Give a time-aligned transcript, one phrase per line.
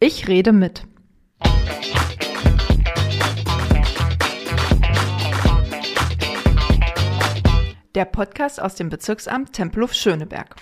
[0.00, 0.84] Ich rede mit.
[7.94, 10.54] Der Podcast aus dem Bezirksamt Tempelhof-Schöneberg.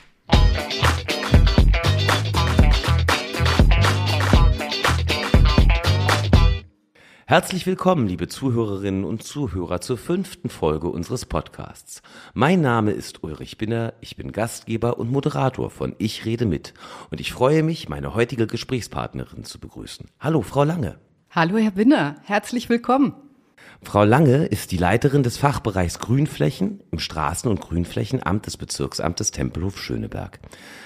[7.28, 12.00] Herzlich willkommen, liebe Zuhörerinnen und Zuhörer, zur fünften Folge unseres Podcasts.
[12.34, 16.72] Mein Name ist Ulrich Binner, ich bin Gastgeber und Moderator von Ich rede mit
[17.10, 20.06] und ich freue mich, meine heutige Gesprächspartnerin zu begrüßen.
[20.20, 21.00] Hallo, Frau Lange.
[21.28, 23.16] Hallo, Herr Binner, herzlich willkommen.
[23.82, 30.40] Frau Lange ist die Leiterin des Fachbereichs Grünflächen im Straßen- und Grünflächenamt des Bezirksamtes Tempelhof-Schöneberg.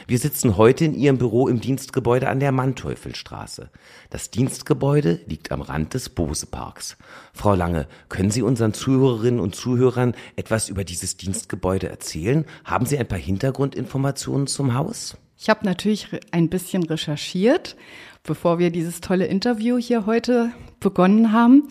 [0.07, 3.71] Wir sitzen heute in ihrem Büro im Dienstgebäude an der Manteuffelstraße.
[4.11, 6.97] Das Dienstgebäude liegt am Rand des Bose-Parks.
[7.33, 12.45] Frau Lange, können Sie unseren Zuhörerinnen und Zuhörern etwas über dieses Dienstgebäude erzählen?
[12.65, 15.17] Haben Sie ein paar Hintergrundinformationen zum Haus?
[15.43, 17.75] Ich habe natürlich ein bisschen recherchiert,
[18.23, 21.65] bevor wir dieses tolle Interview hier heute begonnen haben.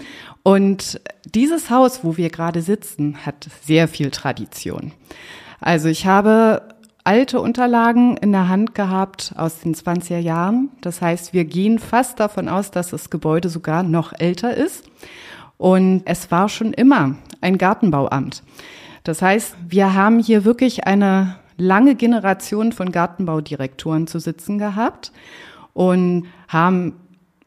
[0.44, 4.92] Und dieses Haus, wo wir gerade sitzen, hat sehr viel Tradition.
[5.60, 6.62] Also ich habe
[7.04, 10.70] alte Unterlagen in der Hand gehabt aus den 20er Jahren.
[10.82, 14.86] Das heißt, wir gehen fast davon aus, dass das Gebäude sogar noch älter ist.
[15.58, 18.44] Und es war schon immer ein Gartenbauamt.
[19.04, 25.12] Das heißt, wir haben hier wirklich eine lange Generation von Gartenbaudirektoren zu sitzen gehabt
[25.80, 26.96] und haben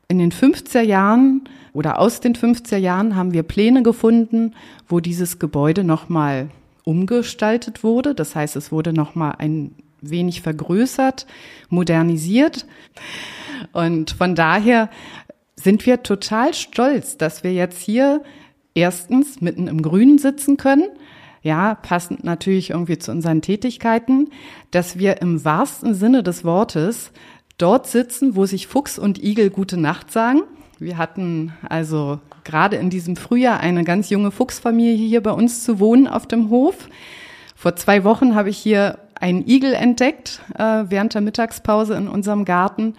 [0.09, 1.43] in den 50er Jahren
[1.75, 4.55] oder aus den 50er Jahren haben wir Pläne gefunden,
[4.89, 6.49] wo dieses Gebäude nochmal
[6.83, 8.15] umgestaltet wurde.
[8.15, 11.27] Das heißt, es wurde nochmal ein wenig vergrößert,
[11.69, 12.65] modernisiert.
[13.75, 14.89] Und von daher
[15.55, 18.23] sind wir total stolz, dass wir jetzt hier
[18.75, 20.89] erstens mitten im Grünen sitzen können
[21.43, 24.31] ja, passend natürlich irgendwie zu unseren Tätigkeiten,
[24.71, 27.11] dass wir im wahrsten Sinne des Wortes
[27.63, 30.43] dort sitzen, wo sich Fuchs und Igel gute Nacht sagen.
[30.79, 35.79] Wir hatten also gerade in diesem Frühjahr eine ganz junge Fuchsfamilie hier bei uns zu
[35.79, 36.89] wohnen auf dem Hof.
[37.55, 42.45] Vor zwei Wochen habe ich hier einen Igel entdeckt äh, während der Mittagspause in unserem
[42.45, 42.95] Garten.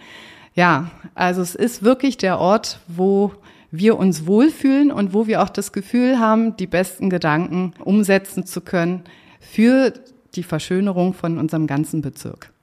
[0.54, 3.32] Ja, also es ist wirklich der Ort, wo
[3.70, 8.62] wir uns wohlfühlen und wo wir auch das Gefühl haben, die besten Gedanken umsetzen zu
[8.62, 9.02] können
[9.40, 9.92] für
[10.34, 12.53] die Verschönerung von unserem ganzen Bezirk.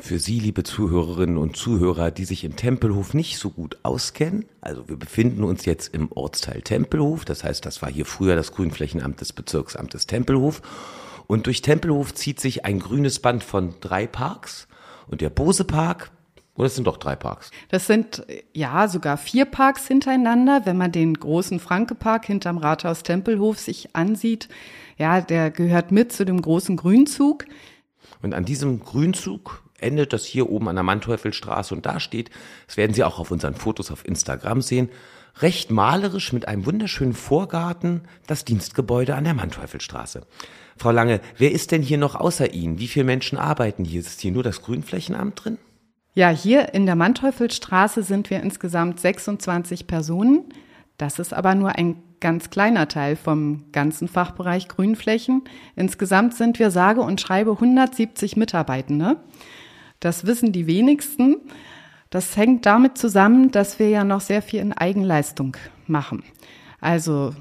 [0.00, 4.88] Für Sie, liebe Zuhörerinnen und Zuhörer, die sich im Tempelhof nicht so gut auskennen, also
[4.88, 9.20] wir befinden uns jetzt im Ortsteil Tempelhof, das heißt, das war hier früher das Grünflächenamt
[9.20, 10.62] des Bezirksamtes Tempelhof.
[11.26, 14.68] Und durch Tempelhof zieht sich ein grünes Band von drei Parks.
[15.06, 16.10] Und der Bose Park
[16.56, 17.50] oder es sind doch drei Parks?
[17.70, 20.66] Das sind ja sogar vier Parks hintereinander.
[20.66, 24.48] Wenn man den großen Franke-Park hinterm Rathaus Tempelhof sich ansieht,
[24.98, 27.46] ja, der gehört mit zu dem großen Grünzug.
[28.22, 32.30] Und an diesem Grünzug endet das hier oben an der Manteuffelstraße und da steht,
[32.66, 34.88] das werden Sie auch auf unseren Fotos auf Instagram sehen,
[35.38, 40.26] recht malerisch mit einem wunderschönen Vorgarten das Dienstgebäude an der Manteuffelstraße.
[40.76, 42.78] Frau Lange, wer ist denn hier noch außer Ihnen?
[42.78, 44.00] Wie viele Menschen arbeiten hier?
[44.00, 45.58] Ist hier nur das Grünflächenamt drin?
[46.14, 50.44] Ja, hier in der Manteuffelstraße sind wir insgesamt 26 Personen.
[50.96, 55.42] Das ist aber nur ein ganz kleiner Teil vom ganzen Fachbereich Grünflächen.
[55.74, 59.16] Insgesamt sind wir sage und schreibe 170 Mitarbeitende.
[60.00, 61.36] Das wissen die wenigsten.
[62.10, 65.56] Das hängt damit zusammen, dass wir ja noch sehr viel in Eigenleistung
[65.86, 66.22] machen.
[66.80, 67.34] Also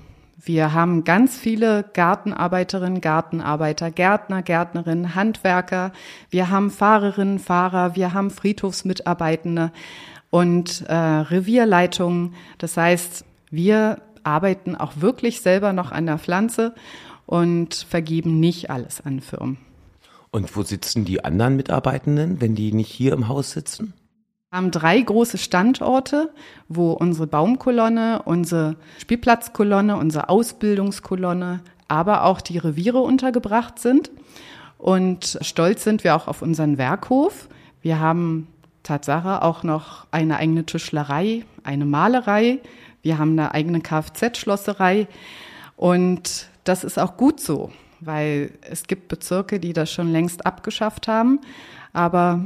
[0.46, 5.94] wir haben ganz viele Gartenarbeiterinnen, Gartenarbeiter, Gärtner, Gärtnerinnen, Handwerker.
[6.30, 7.96] Wir haben Fahrerinnen, Fahrer.
[7.96, 9.72] Wir haben Friedhofsmitarbeitende
[10.30, 12.34] und äh, Revierleitungen.
[12.58, 16.74] Das heißt, wir arbeiten auch wirklich selber noch an der Pflanze
[17.26, 19.58] und vergeben nicht alles an Firmen.
[20.34, 23.94] Und wo sitzen die anderen Mitarbeitenden, wenn die nicht hier im Haus sitzen?
[24.50, 26.34] Wir haben drei große Standorte,
[26.68, 34.10] wo unsere Baumkolonne, unsere Spielplatzkolonne, unsere Ausbildungskolonne, aber auch die Reviere untergebracht sind.
[34.80, 37.48] Und stolz sind wir auch auf unseren Werkhof.
[37.84, 38.48] Wir haben
[38.82, 42.58] Tatsache auch noch eine eigene Tischlerei, eine Malerei.
[43.04, 45.08] Wir haben eine eigene Kfz-Schlosserei.
[45.76, 47.70] Und das ist auch gut so,
[48.06, 51.40] weil es gibt Bezirke, die das schon längst abgeschafft haben.
[51.94, 52.46] Aber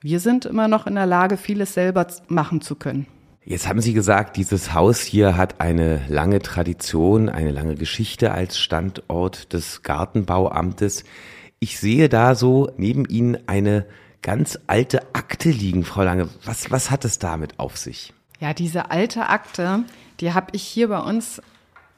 [0.00, 3.06] wir sind immer noch in der Lage, vieles selber machen zu können.
[3.46, 8.58] Jetzt haben Sie gesagt, dieses Haus hier hat eine lange Tradition, eine lange Geschichte als
[8.58, 11.04] Standort des Gartenbauamtes.
[11.58, 13.84] Ich sehe da so neben Ihnen eine
[14.22, 16.30] ganz alte Akte liegen, Frau Lange.
[16.44, 18.14] Was, was hat es damit auf sich?
[18.40, 19.84] Ja, diese alte Akte,
[20.20, 21.42] die habe ich hier bei uns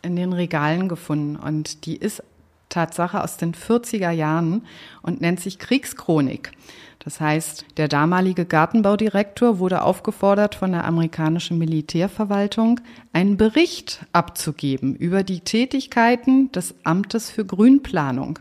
[0.02, 2.23] in den Regalen gefunden und die ist
[2.69, 4.63] Tatsache aus den 40er Jahren
[5.03, 6.53] und nennt sich Kriegschronik.
[6.99, 12.81] Das heißt, der damalige Gartenbaudirektor wurde aufgefordert von der amerikanischen Militärverwaltung,
[13.13, 18.41] einen Bericht abzugeben über die Tätigkeiten des Amtes für Grünplanung.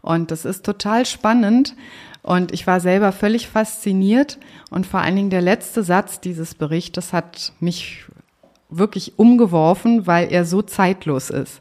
[0.00, 1.74] Und das ist total spannend.
[2.22, 4.38] Und ich war selber völlig fasziniert.
[4.70, 8.04] Und vor allen Dingen der letzte Satz dieses Berichtes hat mich
[8.68, 11.60] wirklich umgeworfen, weil er so zeitlos ist.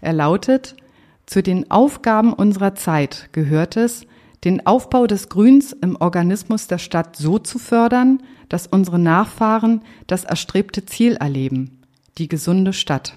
[0.00, 0.76] Er lautet,
[1.28, 4.06] zu den Aufgaben unserer Zeit gehört es,
[4.44, 10.24] den Aufbau des Grüns im Organismus der Stadt so zu fördern, dass unsere Nachfahren das
[10.24, 11.82] erstrebte Ziel erleben,
[12.16, 13.14] die gesunde Stadt.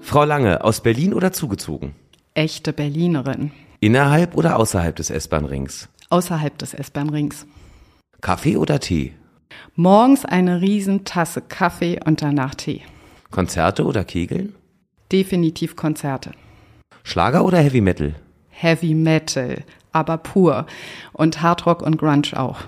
[0.00, 1.94] Frau Lange, aus Berlin oder zugezogen?
[2.34, 3.52] Echte Berlinerin.
[3.78, 5.88] Innerhalb oder außerhalb des S-Bahn-Rings?
[6.10, 7.46] Außerhalb des S-Bahn-Rings.
[8.20, 9.14] Kaffee oder Tee?
[9.76, 12.82] Morgens eine Riesentasse Kaffee und danach Tee.
[13.30, 14.54] Konzerte oder Kegeln?
[15.10, 16.32] Definitiv Konzerte.
[17.02, 18.14] Schlager oder Heavy Metal?
[18.50, 20.66] Heavy Metal, aber pur.
[21.12, 22.60] Und Hardrock und Grunge auch.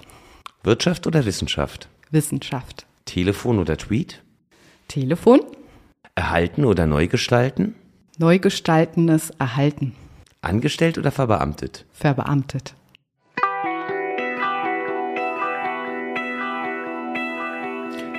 [0.62, 1.88] Wirtschaft oder Wissenschaft?
[2.11, 2.87] Wissenschaft.
[3.05, 4.23] Telefon oder Tweet?
[4.89, 5.41] Telefon?
[6.15, 7.75] Erhalten oder neu gestalten?
[8.19, 9.94] Neugestaltenes Erhalten.
[10.43, 11.85] Angestellt oder verbeamtet?
[11.93, 12.75] Verbeamtet.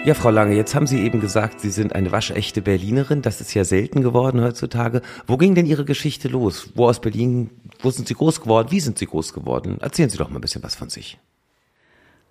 [0.05, 3.21] Ja, Frau Lange, jetzt haben Sie eben gesagt, Sie sind eine waschechte Berlinerin.
[3.21, 5.01] Das ist ja selten geworden heutzutage.
[5.25, 6.69] Wo ging denn Ihre Geschichte los?
[6.75, 7.49] Wo aus Berlin,
[7.81, 8.69] wo sind Sie groß geworden?
[8.71, 9.81] Wie sind Sie groß geworden?
[9.81, 11.19] Erzählen Sie doch mal ein bisschen was von sich.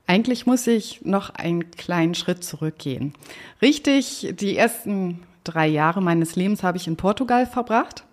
[0.07, 3.13] Eigentlich muss ich noch einen kleinen Schritt zurückgehen.
[3.61, 8.05] Richtig, die ersten drei Jahre meines Lebens habe ich in Portugal verbracht.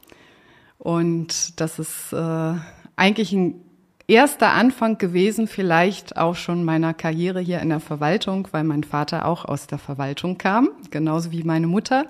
[0.78, 2.54] Und das ist äh,
[2.98, 3.63] eigentlich ein
[4.08, 9.26] erster Anfang gewesen, vielleicht auch schon meiner Karriere hier in der Verwaltung, weil mein Vater
[9.26, 12.08] auch aus der Verwaltung kam, genauso wie meine Mutter.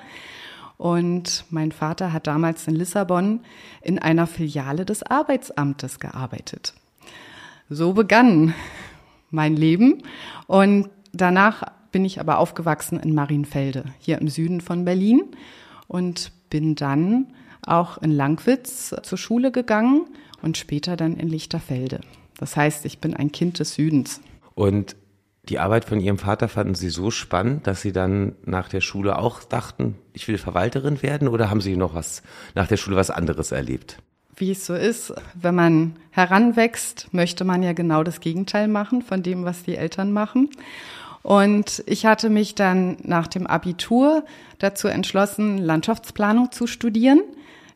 [0.78, 3.42] Und mein Vater hat damals in Lissabon
[3.81, 6.74] in einer Filiale des Arbeitsamtes gearbeitet.
[7.69, 8.54] So begann
[9.30, 10.04] mein Leben.
[10.48, 15.24] Und danach bin ich aber aufgewachsen in Marienfelde, hier im Süden von Berlin.
[15.88, 17.28] Und bin dann
[17.66, 20.07] auch in Langwitz zur Schule gegangen
[20.44, 22.01] und später dann in Lichterfelde.
[22.38, 24.22] Das heißt, ich bin ein Kind des Südens.
[24.54, 24.95] Und
[25.50, 29.18] die Arbeit von Ihrem Vater fanden Sie so spannend, dass Sie dann nach der Schule
[29.18, 32.24] auch dachten, ich will Verwalterin werden oder haben Sie noch was
[32.56, 33.98] nach der Schule was anderes erlebt?
[34.36, 39.22] Wie es so ist, wenn man heranwächst, möchte man ja genau das Gegenteil machen von
[39.22, 40.50] dem, was die Eltern machen.
[41.22, 44.24] Und ich hatte mich dann nach dem Abitur
[44.60, 47.22] dazu entschlossen, Landschaftsplanung zu studieren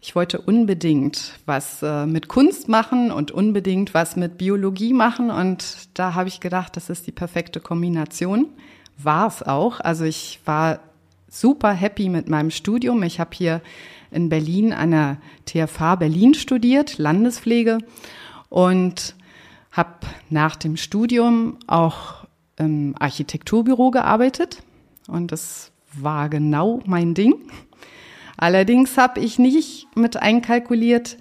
[0.01, 5.31] ich wollte unbedingt was äh, mit Kunst machen und unbedingt was mit Biologie machen.
[5.31, 8.47] Und da habe ich gedacht, das ist die perfekte Kombination.
[8.97, 9.79] War es auch.
[9.79, 10.79] Also ich war
[11.27, 13.03] super happy mit meinem Studium.
[13.03, 13.61] Ich habe hier
[14.11, 17.79] in Berlin an der TFH Berlin studiert, Landespflege
[18.49, 19.15] und
[19.71, 22.25] habe nach dem Studium auch
[22.57, 24.63] im Architekturbüro gearbeitet.
[25.07, 27.35] Und das war genau mein Ding.
[28.37, 31.17] Allerdings habe ich nicht mit einkalkuliert,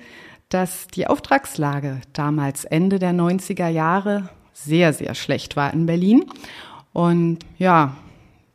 [0.49, 6.27] dass die Auftragslage damals Ende der 90er Jahre sehr, sehr schlecht war in Berlin.
[6.93, 7.97] Und ja,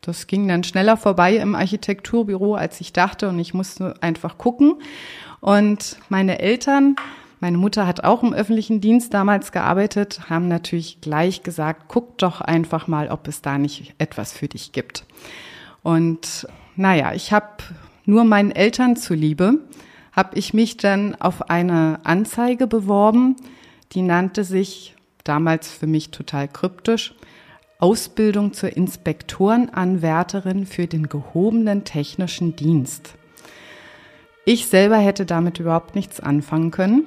[0.02, 3.30] das ging dann schneller vorbei im Architekturbüro, als ich dachte.
[3.30, 4.76] Und ich musste einfach gucken.
[5.42, 6.95] Und meine Eltern,
[7.40, 12.42] meine Mutter hat auch im öffentlichen Dienst damals gearbeitet, haben natürlich gleich gesagt, guck doch
[12.42, 15.06] einfach mal, ob es da nicht etwas für dich gibt.
[15.83, 17.47] Und naja, ich habe
[18.06, 19.60] nur meinen Eltern zuliebe,
[20.12, 23.36] habe ich mich dann auf eine Anzeige beworben,
[23.94, 27.16] die nannte sich damals für mich total kryptisch
[27.81, 33.16] Ausbildung zur Inspektorenanwärterin für den gehobenen technischen Dienst.
[34.46, 37.06] Ich selber hätte damit überhaupt nichts anfangen können.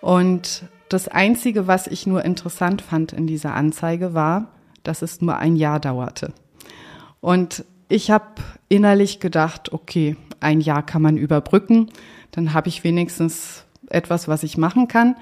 [0.00, 4.48] Und das Einzige, was ich nur interessant fand in dieser Anzeige, war,
[4.82, 6.32] dass es nur ein Jahr dauerte.
[7.20, 8.26] Und ich habe
[8.68, 11.88] innerlich gedacht, okay, ein Jahr kann man überbrücken,
[12.30, 15.16] dann habe ich wenigstens etwas, was ich machen kann.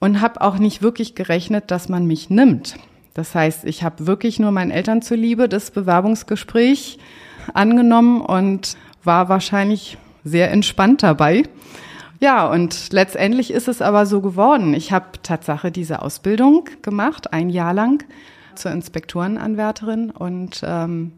[0.00, 2.76] Und habe auch nicht wirklich gerechnet, dass man mich nimmt.
[3.14, 6.98] Das heißt, ich habe wirklich nur meinen Eltern zuliebe das Bewerbungsgespräch
[7.54, 11.44] angenommen und war wahrscheinlich sehr entspannt dabei.
[12.18, 14.74] Ja, und letztendlich ist es aber so geworden.
[14.74, 18.04] Ich habe Tatsache diese Ausbildung gemacht, ein Jahr lang
[18.54, 21.12] zur Inspektorenanwärterin und ähm,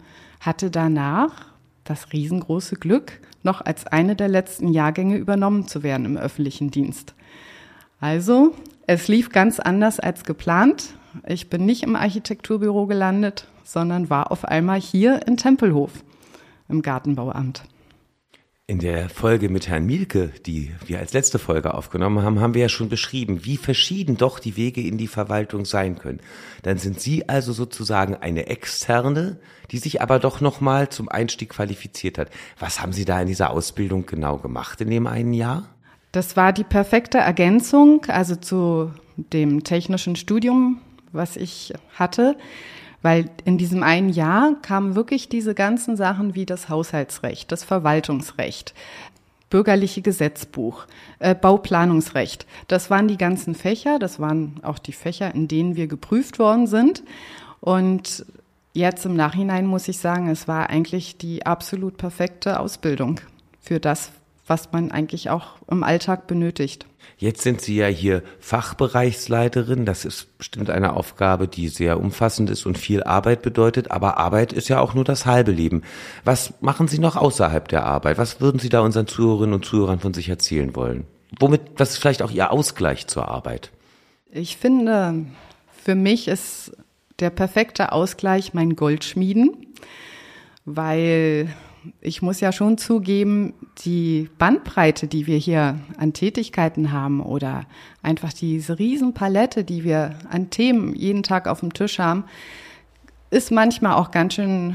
[0.45, 1.47] hatte danach
[1.85, 7.15] das riesengroße Glück, noch als eine der letzten Jahrgänge übernommen zu werden im öffentlichen Dienst.
[8.01, 8.55] Also,
[8.87, 10.95] es lief ganz anders als geplant.
[11.27, 15.93] Ich bin nicht im Architekturbüro gelandet, sondern war auf einmal hier in Tempelhof.
[16.69, 17.63] im Gartenbauamt.
[18.67, 22.63] In der Folge mit Herrn Mielke, die wir als letzte Folge aufgenommen haben, haben wir
[22.63, 26.21] ja schon beschrieben, wie verschieden doch die Wege in die Verwaltung sein können.
[26.63, 29.39] Dann sind Sie also sozusagen eine externe,
[29.71, 32.31] die sich aber doch nochmal zum Einstieg qualifiziert hat.
[32.59, 35.69] Was haben Sie da in dieser Ausbildung genau gemacht in dem einen Jahr?
[36.13, 40.81] Das war die perfekte Ergänzung, also zu dem technischen Studium,
[41.13, 42.39] was ich hatte.
[43.05, 48.73] Weil in diesem einen Jahr kamen wirklich diese ganzen Sachen wie das Haushaltsrecht, das Verwaltungsrecht,
[49.51, 50.87] bürgerliche Gesetzbuch,
[51.19, 52.47] äh, Bauplanungsrecht.
[52.67, 56.67] Das waren die ganzen Fächer, das waren auch die Fächer, in denen wir geprüft worden
[56.67, 57.03] sind.
[57.61, 58.25] Und
[58.73, 63.21] jetzt im Nachhinein muss ich sagen, es war eigentlich die absolut perfekte Ausbildung
[63.61, 64.13] für das,
[64.47, 66.87] was man eigentlich auch im Alltag benötigt.
[67.17, 69.87] Jetzt sind Sie ja hier Fachbereichsleiterin.
[69.87, 73.91] Das ist bestimmt eine Aufgabe, die sehr umfassend ist und viel Arbeit bedeutet.
[73.91, 75.83] Aber Arbeit ist ja auch nur das halbe Leben.
[76.25, 78.19] Was machen Sie noch außerhalb der Arbeit?
[78.19, 81.05] Was würden Sie da unseren Zuhörerinnen und Zuhörern von sich erzählen wollen?
[81.39, 83.71] Womit, was ist vielleicht auch Ihr Ausgleich zur Arbeit?
[84.31, 85.27] Ich finde,
[85.85, 86.73] für mich ist
[87.21, 89.75] der perfekte Ausgleich mein Goldschmieden,
[90.65, 91.49] weil
[92.01, 97.65] ich muss ja schon zugeben, die Bandbreite, die wir hier an Tätigkeiten haben oder
[98.03, 102.25] einfach diese Riesenpalette, die wir an Themen jeden Tag auf dem Tisch haben,
[103.31, 104.75] ist manchmal auch ganz schön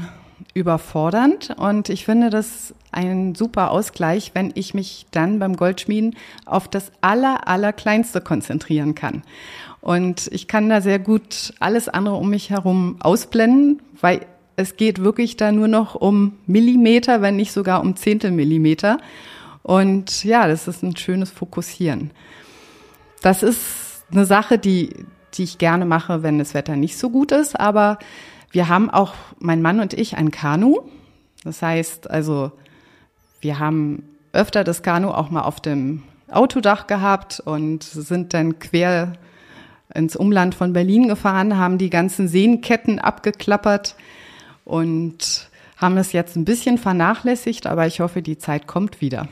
[0.54, 1.54] überfordernd.
[1.56, 6.90] Und ich finde das ein super Ausgleich, wenn ich mich dann beim Goldschmieden auf das
[7.00, 9.22] aller, aller Kleinste konzentrieren kann.
[9.80, 14.26] Und ich kann da sehr gut alles andere um mich herum ausblenden, weil
[14.56, 18.98] es geht wirklich da nur noch um Millimeter, wenn nicht sogar um Zehntelmillimeter.
[19.62, 22.10] Und ja, das ist ein schönes Fokussieren.
[23.22, 24.90] Das ist eine Sache, die,
[25.34, 27.58] die ich gerne mache, wenn das Wetter nicht so gut ist.
[27.58, 27.98] Aber
[28.50, 30.80] wir haben auch, mein Mann und ich, ein Kanu.
[31.44, 32.52] Das heißt, also,
[33.40, 34.02] wir haben
[34.32, 39.14] öfter das Kanu auch mal auf dem Autodach gehabt und sind dann quer
[39.94, 43.96] ins Umland von Berlin gefahren, haben die ganzen Seenketten abgeklappert
[44.70, 49.28] und haben es jetzt ein bisschen vernachlässigt, aber ich hoffe, die Zeit kommt wieder.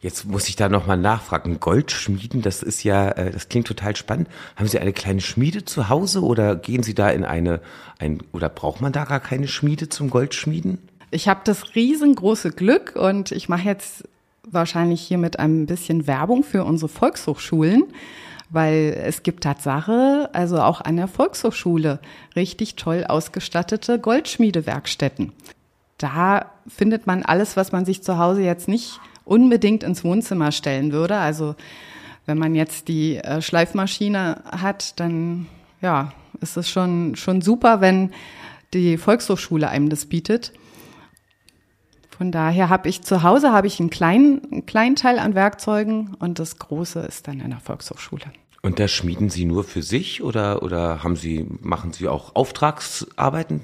[0.00, 1.60] Jetzt muss ich da nochmal nachfragen.
[1.60, 4.28] Goldschmieden, das ist ja, äh, das klingt total spannend.
[4.56, 7.60] Haben Sie eine kleine Schmiede zu Hause oder gehen Sie da in eine,
[7.98, 10.78] ein, oder braucht man da gar keine Schmiede zum Goldschmieden?
[11.10, 14.04] Ich habe das riesengroße Glück und ich mache jetzt
[14.50, 17.84] wahrscheinlich hier mit ein bisschen Werbung für unsere Volkshochschulen
[18.50, 22.00] weil es gibt Tatsache, also auch an der Volkshochschule,
[22.36, 25.32] richtig toll ausgestattete Goldschmiedewerkstätten.
[25.98, 30.92] Da findet man alles, was man sich zu Hause jetzt nicht unbedingt ins Wohnzimmer stellen
[30.92, 31.16] würde.
[31.16, 31.54] Also
[32.26, 35.46] wenn man jetzt die äh, Schleifmaschine hat, dann
[35.80, 38.10] ja, ist es schon, schon super, wenn
[38.74, 40.52] die Volkshochschule einem das bietet.
[42.16, 46.14] Von daher habe ich zu Hause habe ich einen kleinen, einen kleinen Teil an Werkzeugen
[46.18, 48.24] und das große ist dann in der Volkshochschule.
[48.62, 53.62] Und da schmieden Sie nur für sich oder, oder haben Sie, machen Sie auch Auftragsarbeiten?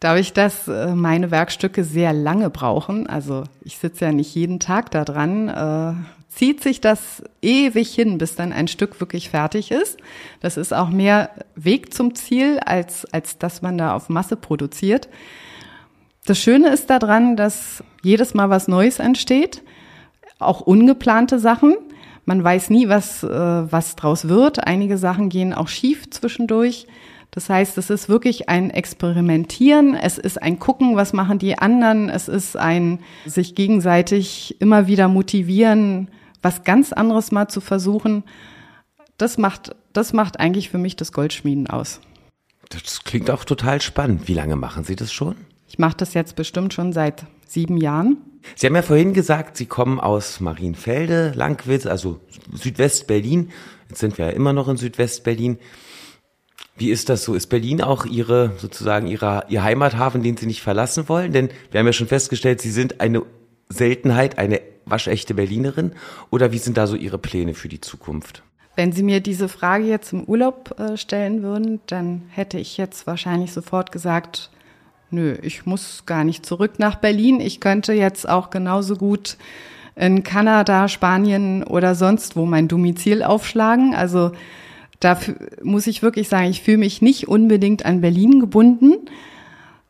[0.00, 4.90] Dadurch, dass äh, meine Werkstücke sehr lange brauchen, also ich sitze ja nicht jeden Tag
[4.90, 5.94] da dran, äh,
[6.28, 9.98] zieht sich das ewig hin, bis dann ein Stück wirklich fertig ist.
[10.40, 15.08] Das ist auch mehr Weg zum Ziel, als, als dass man da auf Masse produziert.
[16.26, 19.62] Das Schöne ist daran, dass jedes Mal was Neues entsteht,
[20.38, 21.76] auch ungeplante Sachen.
[22.24, 24.66] Man weiß nie, was, äh, was draus wird.
[24.66, 26.86] Einige Sachen gehen auch schief zwischendurch.
[27.34, 32.08] Das heißt, es ist wirklich ein Experimentieren, es ist ein Gucken, was machen die anderen,
[32.08, 36.08] es ist ein sich gegenseitig immer wieder motivieren,
[36.42, 38.22] was ganz anderes mal zu versuchen.
[39.18, 42.00] Das macht, das macht eigentlich für mich das Goldschmieden aus.
[42.68, 44.28] Das klingt auch total spannend.
[44.28, 45.34] Wie lange machen Sie das schon?
[45.66, 48.18] Ich mache das jetzt bestimmt schon seit sieben Jahren.
[48.56, 52.20] Sie haben ja vorhin gesagt, Sie kommen aus Marienfelde, Langwitz, also
[52.52, 53.50] Südwest-Berlin.
[53.88, 55.58] Jetzt sind wir ja immer noch in Südwest-Berlin.
[56.76, 57.34] Wie ist das so?
[57.34, 61.32] Ist Berlin auch Ihre, sozusagen Ihre, Ihr Heimathafen, den Sie nicht verlassen wollen?
[61.32, 63.22] Denn wir haben ja schon festgestellt, Sie sind eine
[63.68, 65.92] Seltenheit, eine waschechte Berlinerin.
[66.30, 68.42] Oder wie sind da so Ihre Pläne für die Zukunft?
[68.76, 73.06] Wenn Sie mir diese Frage jetzt im Urlaub äh, stellen würden, dann hätte ich jetzt
[73.06, 74.50] wahrscheinlich sofort gesagt,
[75.10, 77.40] nö, ich muss gar nicht zurück nach Berlin.
[77.40, 79.36] Ich könnte jetzt auch genauso gut
[79.96, 83.94] in Kanada, Spanien oder sonst wo mein Domizil aufschlagen.
[83.94, 84.32] Also
[85.00, 85.18] da
[85.62, 88.94] muss ich wirklich sagen, ich fühle mich nicht unbedingt an Berlin gebunden.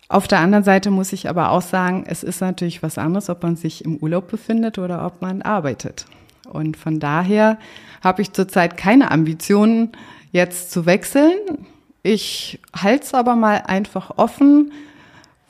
[0.09, 3.42] Auf der anderen Seite muss ich aber auch sagen, es ist natürlich was anderes, ob
[3.42, 6.06] man sich im Urlaub befindet oder ob man arbeitet.
[6.49, 7.59] Und von daher
[8.02, 9.92] habe ich zurzeit keine Ambitionen,
[10.30, 11.38] jetzt zu wechseln.
[12.02, 14.73] Ich halte es aber mal einfach offen,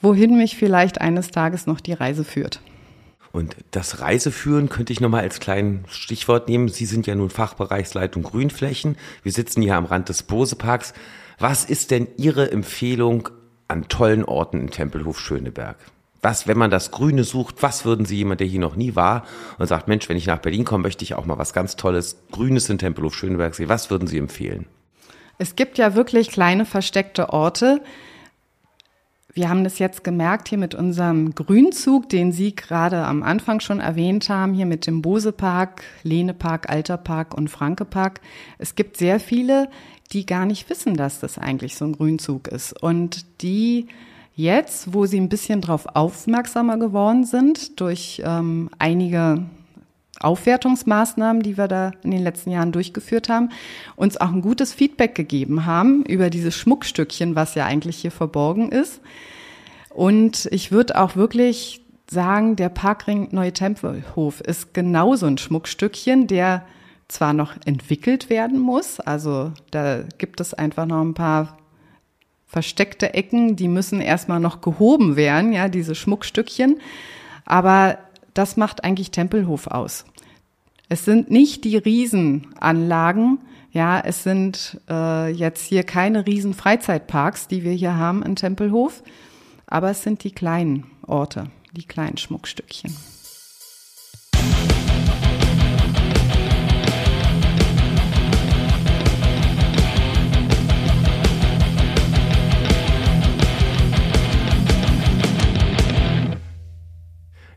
[0.01, 2.61] wohin mich vielleicht eines Tages noch die Reise führt.
[3.31, 6.69] Und das Reiseführen könnte ich nochmal als kleinen Stichwort nehmen.
[6.69, 8.95] Sie sind ja nun Fachbereichsleitung Grünflächen.
[9.23, 10.93] Wir sitzen hier am Rand des Boseparks.
[11.37, 13.27] Was ist denn Ihre Empfehlung
[13.67, 15.75] an tollen Orten in Tempelhof Schöneberg?
[16.21, 19.25] Was, wenn man das Grüne sucht, was würden Sie jemand, der hier noch nie war
[19.59, 22.17] und sagt, Mensch, wenn ich nach Berlin komme, möchte ich auch mal was ganz Tolles,
[22.31, 23.69] Grünes in Tempelhof Schöneberg sehen.
[23.69, 24.65] Was würden Sie empfehlen?
[25.37, 27.81] Es gibt ja wirklich kleine versteckte Orte.
[29.35, 33.81] Wir haben das jetzt gemerkt hier mit unserem Grünzug, den Sie gerade am Anfang schon
[33.81, 38.21] erwähnt haben, hier mit dem Bosepark, Lehnepark, Alterpark und Frankepark.
[38.59, 39.69] Es gibt sehr viele,
[40.13, 43.87] die gar nicht wissen, dass das eigentlich so ein Grünzug ist und die
[44.35, 49.43] jetzt, wo sie ein bisschen darauf aufmerksamer geworden sind durch ähm, einige
[50.19, 53.49] Aufwertungsmaßnahmen, die wir da in den letzten Jahren durchgeführt haben,
[53.95, 58.71] uns auch ein gutes Feedback gegeben haben über dieses Schmuckstückchen, was ja eigentlich hier verborgen
[58.71, 59.01] ist.
[59.89, 66.65] Und ich würde auch wirklich sagen, der Parkring Neue Tempelhof ist genauso ein Schmuckstückchen, der
[67.07, 71.57] zwar noch entwickelt werden muss, also da gibt es einfach noch ein paar
[72.47, 76.79] versteckte Ecken, die müssen erstmal noch gehoben werden, ja, diese Schmuckstückchen,
[77.45, 77.99] aber
[78.35, 80.05] das macht eigentlich Tempelhof aus.
[80.87, 83.39] Es sind nicht die Riesenanlagen,
[83.71, 89.03] ja, es sind äh, jetzt hier keine riesen Freizeitparks, die wir hier haben in Tempelhof,
[89.65, 92.95] aber es sind die kleinen Orte, die kleinen Schmuckstückchen.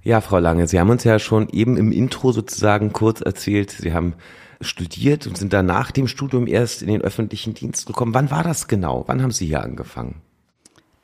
[0.09, 3.93] Ja, Frau Lange, Sie haben uns ja schon eben im Intro sozusagen kurz erzählt, Sie
[3.93, 4.15] haben
[4.63, 8.15] studiert und sind dann nach dem Studium erst in den öffentlichen Dienst gekommen.
[8.15, 9.05] Wann war das genau?
[9.07, 10.23] Wann haben Sie hier angefangen?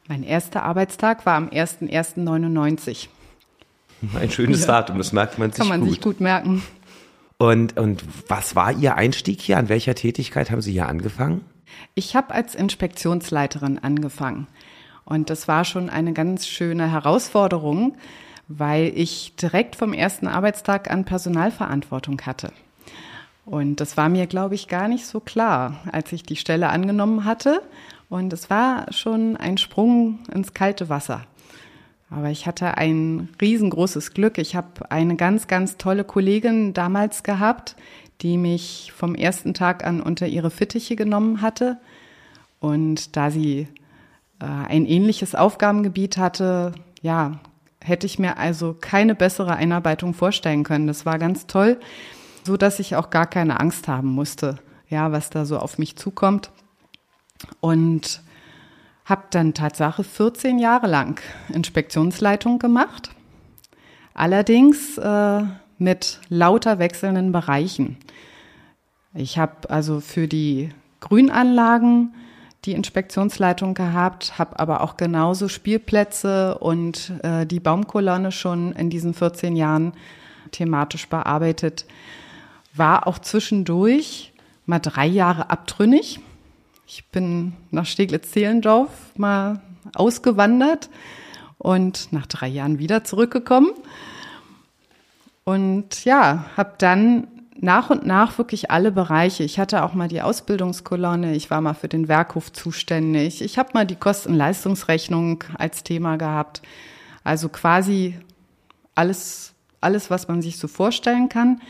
[0.09, 3.09] Mein erster Arbeitstag war am 01.01.99.
[4.19, 4.69] Ein schönes ja.
[4.69, 5.91] Datum, das merkt man sich Kann man gut.
[5.91, 6.63] sich gut merken.
[7.37, 9.59] Und, und was war Ihr Einstieg hier?
[9.59, 11.43] An welcher Tätigkeit haben Sie hier angefangen?
[11.95, 14.47] Ich habe als Inspektionsleiterin angefangen.
[15.05, 17.99] Und das war schon eine ganz schöne Herausforderung,
[18.49, 22.53] weil ich direkt vom ersten Arbeitstag an Personalverantwortung hatte.
[23.47, 27.25] Und das war mir, glaube ich, gar nicht so klar, als ich die Stelle angenommen
[27.25, 27.63] hatte.
[28.09, 31.27] Und es war schon ein Sprung ins kalte Wasser.
[32.11, 34.39] Aber ich hatte ein riesengroßes Glück.
[34.39, 37.77] Ich habe eine ganz, ganz tolle Kollegin damals gehabt,
[38.21, 41.79] die mich vom ersten Tag an unter ihre Fittiche genommen hatte.
[42.61, 43.69] Und da sie
[44.41, 47.41] äh, ein ähnliches Aufgabengebiet hatte, ja,
[47.85, 50.87] hätte ich mir also keine bessere Einarbeitung vorstellen können.
[50.87, 51.79] Das war ganz toll,
[52.43, 54.57] so dass ich auch gar keine Angst haben musste,
[54.89, 56.51] ja, was da so auf mich zukommt.
[57.61, 58.23] Und
[59.05, 61.21] habe dann Tatsache 14 Jahre lang
[61.51, 63.11] Inspektionsleitung gemacht.
[64.15, 65.43] Allerdings äh,
[65.77, 67.99] mit lauter wechselnden Bereichen.
[69.13, 70.71] Ich habe also für die
[71.01, 72.15] Grünanlagen
[72.65, 79.15] die Inspektionsleitung gehabt, habe aber auch genauso Spielplätze und äh, die Baumkolonne schon in diesen
[79.15, 79.93] 14 Jahren
[80.51, 81.85] thematisch bearbeitet.
[82.75, 84.33] War auch zwischendurch
[84.67, 86.21] mal drei Jahre abtrünnig.
[86.87, 89.61] Ich bin nach Steglitz-Zehlendorf mal
[89.95, 90.89] ausgewandert
[91.59, 93.71] und nach drei Jahren wieder zurückgekommen.
[95.45, 97.29] Und ja, habe dann
[97.61, 99.45] nach und nach wirklich alle Bereiche.
[99.45, 103.71] Ich hatte auch mal die Ausbildungskolonne, ich war mal für den Werkhof zuständig, ich habe
[103.75, 106.63] mal die Kosten-Leistungsrechnung als Thema gehabt.
[107.23, 108.19] Also quasi
[108.95, 111.61] alles, alles, was man sich so vorstellen kann.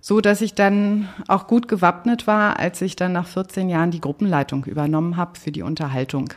[0.00, 4.00] So dass ich dann auch gut gewappnet war, als ich dann nach 14 Jahren die
[4.00, 6.32] Gruppenleitung übernommen habe für die Unterhaltung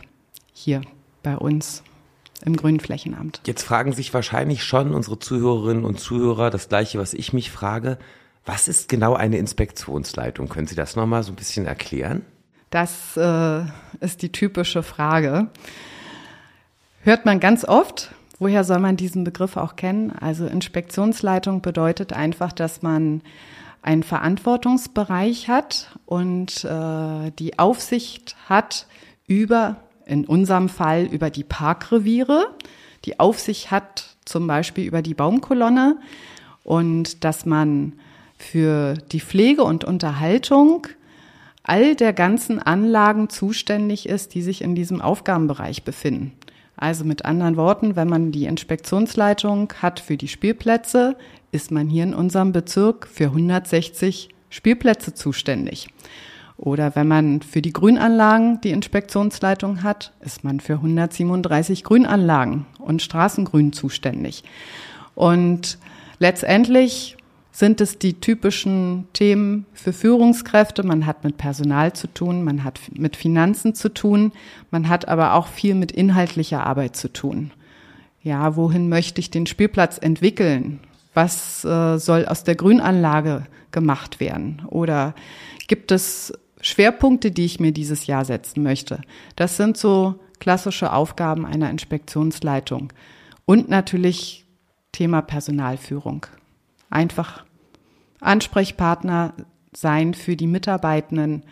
[0.54, 0.82] hier
[1.22, 1.84] bei uns
[2.44, 3.42] im Grünflächenamt.
[3.46, 8.00] Jetzt fragen sich wahrscheinlich schon unsere Zuhörerinnen und Zuhörer das gleiche, was ich mich frage.
[8.45, 10.49] Was ist genau eine Inspektionsleitung?
[10.49, 12.23] Können Sie das nochmal so ein bisschen erklären?
[12.69, 13.62] Das äh,
[13.99, 15.47] ist die typische Frage.
[17.02, 18.13] Hört man ganz oft.
[18.39, 20.12] Woher soll man diesen Begriff auch kennen?
[20.12, 23.21] Also Inspektionsleitung bedeutet einfach, dass man
[23.82, 28.88] einen Verantwortungsbereich hat und äh, die Aufsicht hat
[29.28, 32.47] über, in unserem Fall, über die Parkreviere.
[33.06, 35.97] Die Aufsicht hat zum Beispiel über die Baumkolonne
[36.63, 37.93] und dass man
[38.39, 40.88] für die Pflege und Unterhaltung
[41.62, 46.32] all der ganzen Anlagen zuständig ist, die sich in diesem Aufgabenbereich befinden.
[46.75, 51.17] Also mit anderen Worten, wenn man die Inspektionsleitung hat für die Spielplätze,
[51.52, 55.89] ist man hier in unserem Bezirk für 160 Spielplätze zuständig.
[56.56, 63.02] Oder wenn man für die Grünanlagen die Inspektionsleitung hat, ist man für 137 Grünanlagen und
[63.02, 64.43] Straßengrün zuständig.
[65.15, 65.78] Und
[66.19, 67.17] letztendlich
[67.60, 70.82] sind es die typischen Themen für Führungskräfte.
[70.84, 74.32] Man hat mit Personal zu tun, man hat mit Finanzen zu tun,
[74.72, 77.52] man hat aber auch viel mit inhaltlicher Arbeit zu tun.
[78.24, 80.80] Ja, wohin möchte ich den Spielplatz entwickeln?
[81.13, 84.62] Was äh, soll aus der Grünanlage gemacht werden?
[84.67, 85.13] Oder
[85.67, 89.02] gibt es Schwerpunkte, die ich mir dieses Jahr setzen möchte?
[89.36, 92.93] Das sind so klassische Aufgaben einer Inspektionsleitung.
[93.43, 94.45] Und natürlich
[94.93, 96.26] Thema Personalführung.
[96.89, 97.43] Einfach
[98.19, 99.34] Ansprechpartner
[99.75, 101.43] sein für die Mitarbeitenden,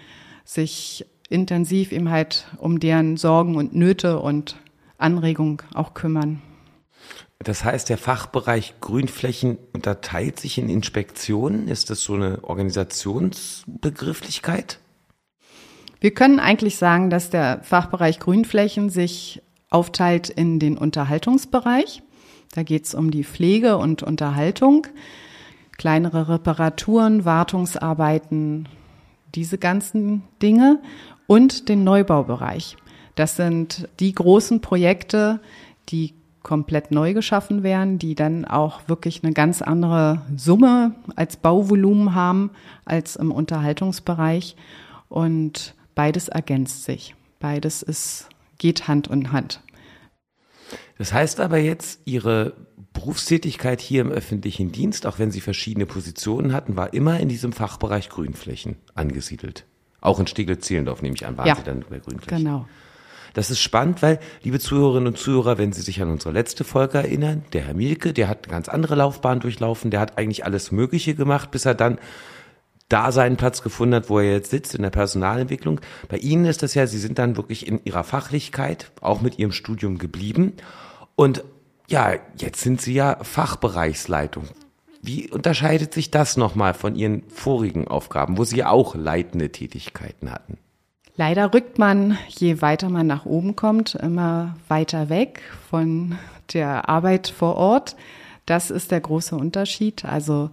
[0.44, 4.58] sich intensiv eben halt um deren Sorgen und Nöte und
[4.98, 6.42] Anregungen auch kümmern.
[7.40, 11.68] Das heißt, der Fachbereich Grünflächen unterteilt sich in Inspektionen.
[11.68, 14.80] Ist das so eine Organisationsbegrifflichkeit?
[16.00, 22.04] Wir können eigentlich sagen, dass der Fachbereich Grünflächen sich aufteilt in den Unterhaltungsbereich.
[22.54, 24.88] Da geht es um die Pflege und Unterhaltung,
[25.78, 28.68] kleinere Reparaturen, Wartungsarbeiten,
[29.36, 30.80] diese ganzen Dinge
[31.28, 32.78] und den Neubaubereich.
[33.16, 35.40] Das sind die großen Projekte,
[35.90, 36.14] die
[36.44, 42.52] komplett neu geschaffen werden, die dann auch wirklich eine ganz andere Summe als Bauvolumen haben
[42.86, 44.56] als im Unterhaltungsbereich.
[45.10, 47.16] Und beides ergänzt sich.
[47.40, 49.62] Beides ist, geht Hand in Hand.
[50.98, 52.54] Das heißt aber jetzt, Ihre
[52.98, 57.54] Berufstätigkeit hier im öffentlichen Dienst, auch wenn Sie verschiedene Positionen hatten, war immer in diesem
[57.54, 59.66] Fachbereich Grünflächen angesiedelt.
[60.02, 62.44] Auch in Steglitz-Zehlendorf nehme ich an, waren ja, Sie dann bei Grünflächen.
[62.44, 62.68] Genau.
[63.36, 66.98] Das ist spannend, weil, liebe Zuhörerinnen und Zuhörer, wenn Sie sich an unsere letzte Folge
[66.98, 70.72] erinnern, der Herr Mielke, der hat eine ganz andere Laufbahn durchlaufen, der hat eigentlich alles
[70.72, 72.00] Mögliche gemacht, bis er dann
[72.90, 75.82] da seinen Platz gefunden hat, wo er jetzt sitzt in der Personalentwicklung.
[76.10, 79.52] Bei Ihnen ist das ja, Sie sind dann wirklich in Ihrer Fachlichkeit, auch mit Ihrem
[79.52, 80.54] Studium geblieben.
[81.16, 81.44] Und
[81.90, 84.46] ja, jetzt sind Sie ja Fachbereichsleitung.
[85.02, 90.58] Wie unterscheidet sich das nochmal von Ihren vorigen Aufgaben, wo Sie auch leitende Tätigkeiten hatten?
[91.16, 96.18] Leider rückt man, je weiter man nach oben kommt, immer weiter weg von
[96.54, 97.96] der Arbeit vor Ort.
[98.46, 100.06] Das ist der große Unterschied.
[100.06, 100.52] Also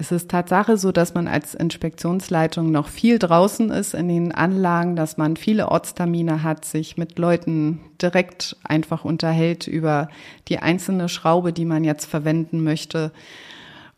[0.00, 4.94] es ist Tatsache so, dass man als Inspektionsleitung noch viel draußen ist in den Anlagen,
[4.94, 10.08] dass man viele Ortstermine hat, sich mit Leuten direkt einfach unterhält über
[10.46, 13.10] die einzelne Schraube, die man jetzt verwenden möchte.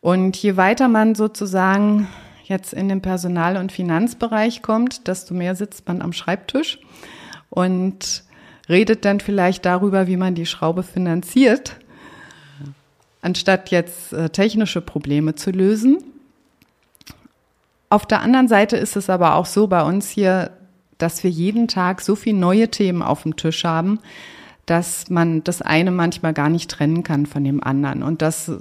[0.00, 2.08] Und je weiter man sozusagen
[2.44, 6.80] jetzt in den Personal- und Finanzbereich kommt, desto mehr sitzt man am Schreibtisch
[7.50, 8.24] und
[8.70, 11.76] redet dann vielleicht darüber, wie man die Schraube finanziert,
[13.22, 15.98] anstatt jetzt äh, technische Probleme zu lösen.
[17.88, 20.52] Auf der anderen Seite ist es aber auch so bei uns hier,
[20.98, 23.98] dass wir jeden Tag so viele neue Themen auf dem Tisch haben,
[24.66, 28.02] dass man das eine manchmal gar nicht trennen kann von dem anderen.
[28.02, 28.52] Und dass,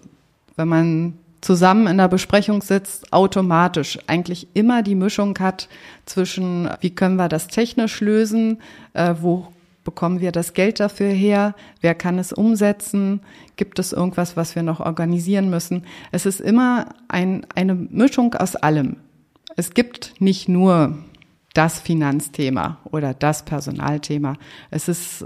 [0.56, 5.69] wenn man zusammen in der Besprechung sitzt, automatisch eigentlich immer die Mischung hat
[6.06, 8.60] zwischen, wie können wir das technisch lösen,
[8.93, 9.48] äh, wo
[9.84, 13.22] bekommen wir das Geld dafür her, wer kann es umsetzen,
[13.56, 15.86] gibt es irgendwas, was wir noch organisieren müssen.
[16.12, 18.98] Es ist immer ein, eine Mischung aus allem.
[19.56, 20.98] Es gibt nicht nur
[21.54, 24.36] das Finanzthema oder das Personalthema.
[24.70, 25.26] Es ist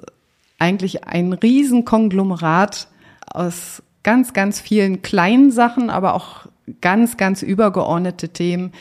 [0.59, 2.87] eigentlich ein Riesenkonglomerat
[3.27, 6.47] aus ganz, ganz vielen kleinen Sachen, aber auch
[6.81, 8.71] ganz, ganz übergeordnete Themen.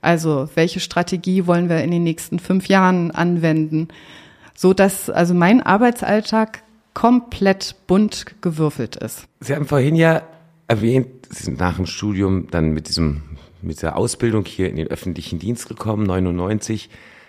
[0.00, 3.88] Also welche Strategie wollen wir in den nächsten fünf Jahren anwenden?
[4.56, 6.62] So dass also mein Arbeitsalltag
[6.94, 9.24] komplett bunt gewürfelt ist.
[9.40, 10.22] Sie haben vorhin ja
[10.66, 13.22] erwähnt, Sie sind nach dem Studium dann mit diesem,
[13.62, 16.88] mit der Ausbildung hier in den öffentlichen Dienst gekommen, 99.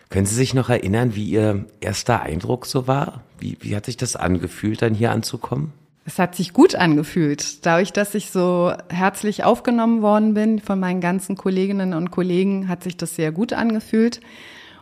[0.10, 3.24] Können Sie sich noch erinnern, wie Ihr erster Eindruck so war?
[3.40, 5.74] Wie, wie hat sich das angefühlt, dann hier anzukommen?
[6.06, 7.66] Es hat sich gut angefühlt.
[7.66, 12.84] Dadurch, dass ich so herzlich aufgenommen worden bin von meinen ganzen Kolleginnen und Kollegen, hat
[12.84, 14.22] sich das sehr gut angefühlt.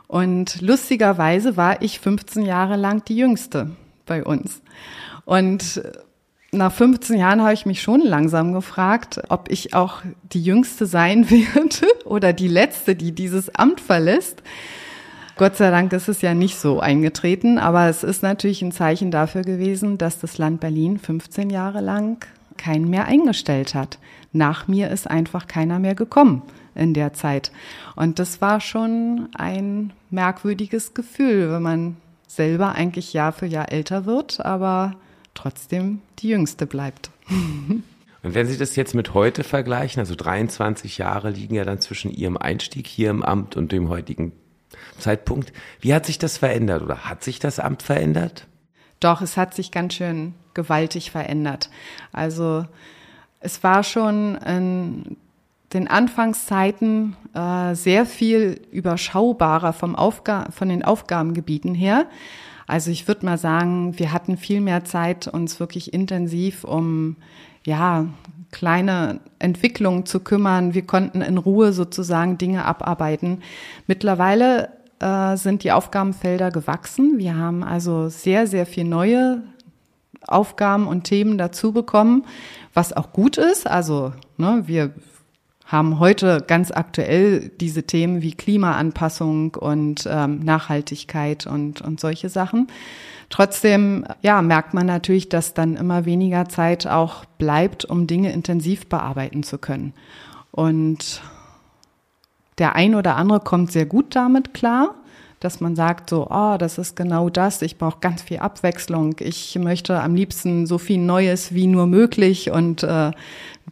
[0.08, 3.72] Und lustigerweise war ich 15 Jahre lang die Jüngste
[4.06, 4.62] bei uns.
[5.26, 5.82] Und
[6.52, 11.30] nach 15 Jahren habe ich mich schon langsam gefragt, ob ich auch die Jüngste sein
[11.30, 14.42] werde oder die Letzte, die dieses Amt verlässt.
[15.38, 19.12] Gott sei Dank ist es ja nicht so eingetreten, aber es ist natürlich ein Zeichen
[19.12, 24.00] dafür gewesen, dass das Land Berlin 15 Jahre lang keinen mehr eingestellt hat.
[24.32, 26.44] Nach mir ist einfach keiner mehr gekommen
[26.76, 27.52] in der Zeit.
[27.96, 34.06] Und das war schon ein merkwürdiges Gefühl, wenn man selber eigentlich Jahr für Jahr älter
[34.06, 34.96] wird, aber
[35.34, 37.10] trotzdem die Jüngste bleibt.
[38.24, 42.10] Und wenn Sie das jetzt mit heute vergleichen, also 23 Jahre liegen ja dann zwischen
[42.10, 44.32] Ihrem Einstieg hier im Amt und dem heutigen
[44.98, 45.54] Zeitpunkt.
[45.80, 48.48] Wie hat sich das verändert oder hat sich das Amt verändert?
[49.00, 51.70] Doch, es hat sich ganz schön gewaltig verändert.
[52.12, 52.66] Also
[53.42, 55.18] es war schon in
[55.76, 62.08] den Anfangszeiten äh, sehr viel überschaubarer vom Aufga von den Aufgabengebieten her.
[62.68, 67.18] Also ich würde mal sagen, wir hatten viel mehr Zeit, uns wirklich intensiv um
[67.66, 68.08] ja,
[68.52, 70.74] kleine Entwicklungen zu kümmern.
[70.74, 73.42] Wir konnten in Ruhe sozusagen Dinge abarbeiten.
[73.86, 77.18] Mittlerweile äh, sind die Aufgabenfelder gewachsen.
[77.18, 79.44] Wir haben also sehr, sehr viel neue
[80.28, 82.26] Aufgaben und Themen dazu bekommen,
[82.74, 83.68] was auch gut ist.
[83.68, 84.92] Also ne, wir
[85.66, 92.68] haben heute ganz aktuell diese Themen wie Klimaanpassung und ähm, Nachhaltigkeit und, und solche Sachen.
[93.30, 98.88] Trotzdem, ja, merkt man natürlich, dass dann immer weniger Zeit auch bleibt, um Dinge intensiv
[98.88, 99.94] bearbeiten zu können.
[100.52, 101.22] Und
[102.60, 104.94] der ein oder andere kommt sehr gut damit klar,
[105.40, 109.56] dass man sagt so, oh, das ist genau das, ich brauche ganz viel Abwechslung, ich
[109.60, 113.12] möchte am liebsten so viel Neues wie nur möglich und äh,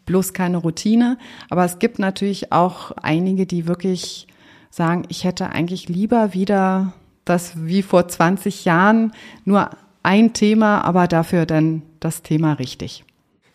[0.06, 1.18] bloß keine Routine.
[1.50, 4.28] Aber es gibt natürlich auch einige, die wirklich
[4.70, 6.94] sagen, ich hätte eigentlich lieber wieder
[7.26, 9.14] das wie vor 20 Jahren
[9.46, 9.70] nur
[10.02, 13.06] ein Thema, aber dafür dann das Thema richtig.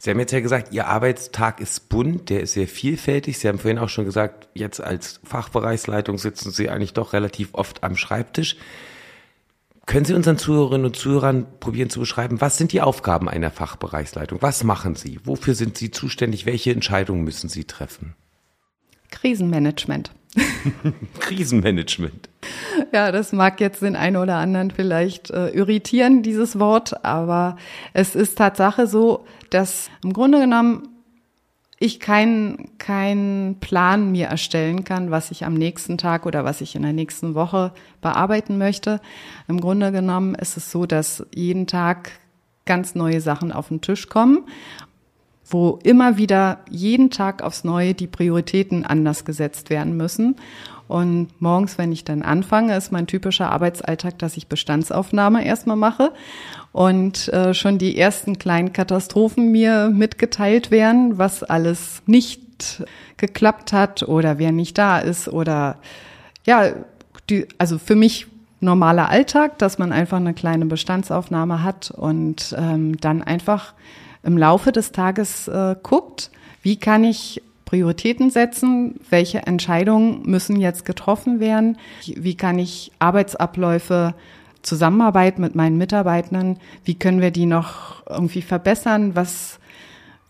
[0.00, 3.38] Sie haben jetzt ja gesagt, Ihr Arbeitstag ist bunt, der ist sehr vielfältig.
[3.38, 7.82] Sie haben vorhin auch schon gesagt, jetzt als Fachbereichsleitung sitzen Sie eigentlich doch relativ oft
[7.82, 8.56] am Schreibtisch.
[9.88, 14.42] Können Sie unseren Zuhörerinnen und Zuhörern probieren zu beschreiben, was sind die Aufgaben einer Fachbereichsleitung?
[14.42, 15.18] Was machen Sie?
[15.24, 16.44] Wofür sind Sie zuständig?
[16.44, 18.14] Welche Entscheidungen müssen Sie treffen?
[19.11, 20.11] Krisenmanagement.
[21.20, 22.29] Krisenmanagement.
[22.92, 27.57] Ja, das mag jetzt den einen oder anderen vielleicht äh, irritieren, dieses Wort, aber
[27.94, 30.97] es ist Tatsache so, dass im Grunde genommen
[31.81, 36.75] ich keinen keinen Plan mir erstellen kann, was ich am nächsten Tag oder was ich
[36.75, 39.01] in der nächsten Woche bearbeiten möchte.
[39.47, 42.11] Im Grunde genommen ist es so, dass jeden Tag
[42.67, 44.45] ganz neue Sachen auf den Tisch kommen,
[45.45, 50.37] wo immer wieder jeden Tag aufs Neue die Prioritäten anders gesetzt werden müssen.
[50.88, 56.12] Und morgens, wenn ich dann anfange, ist mein typischer Arbeitsalltag, dass ich Bestandsaufnahme erstmal mache
[56.72, 62.83] und äh, schon die ersten kleinen Katastrophen mir mitgeteilt werden, was alles nicht
[63.18, 65.77] geklappt hat oder wer nicht da ist oder
[66.46, 66.72] ja,
[67.29, 68.27] die, also für mich
[68.61, 73.74] normaler Alltag, dass man einfach eine kleine Bestandsaufnahme hat und ähm, dann einfach
[74.22, 76.31] im Laufe des Tages äh, guckt,
[76.62, 81.76] wie kann ich Prioritäten setzen, welche Entscheidungen müssen jetzt getroffen werden,
[82.07, 84.14] wie kann ich Arbeitsabläufe,
[84.62, 89.61] Zusammenarbeit mit meinen Mitarbeitenden, wie können wir die noch irgendwie verbessern, was,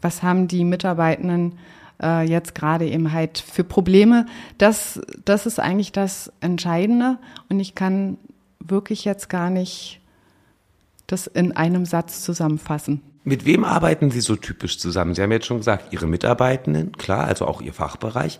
[0.02, 1.60] was haben die Mitarbeitenden
[2.02, 4.26] äh, jetzt gerade eben halt für Probleme.
[4.58, 8.18] Das, das ist eigentlich das Entscheidende und ich kann
[8.58, 10.00] wirklich jetzt gar nicht
[11.06, 13.00] das in einem Satz zusammenfassen.
[13.28, 15.14] Mit wem arbeiten Sie so typisch zusammen?
[15.14, 18.38] Sie haben jetzt schon gesagt, Ihre Mitarbeitenden, klar, also auch Ihr Fachbereich.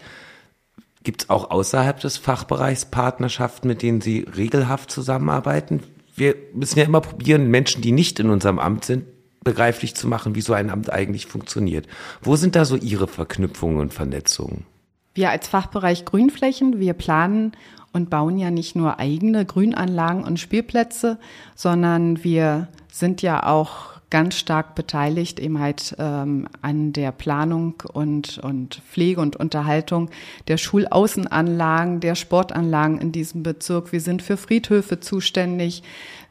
[1.03, 5.83] Gibt es auch außerhalb des Fachbereichs Partnerschaften, mit denen Sie regelhaft zusammenarbeiten?
[6.17, 9.05] Wir müssen ja immer probieren, Menschen, die nicht in unserem Amt sind,
[9.45, 11.87] begreiflich zu machen, wie so ein Amt eigentlich funktioniert.
[12.23, 14.65] Wo sind da so Ihre Verknüpfungen und Vernetzungen?
[15.13, 17.53] Wir als Fachbereich Grünflächen, wir planen
[17.93, 21.19] und bauen ja nicht nur eigene Grünanlagen und Spielplätze,
[21.55, 28.39] sondern wir sind ja auch ganz stark beteiligt eben halt ähm, an der Planung und,
[28.39, 30.11] und Pflege und Unterhaltung
[30.49, 33.93] der Schulaußenanlagen, der Sportanlagen in diesem Bezirk.
[33.93, 35.83] Wir sind für Friedhöfe zuständig.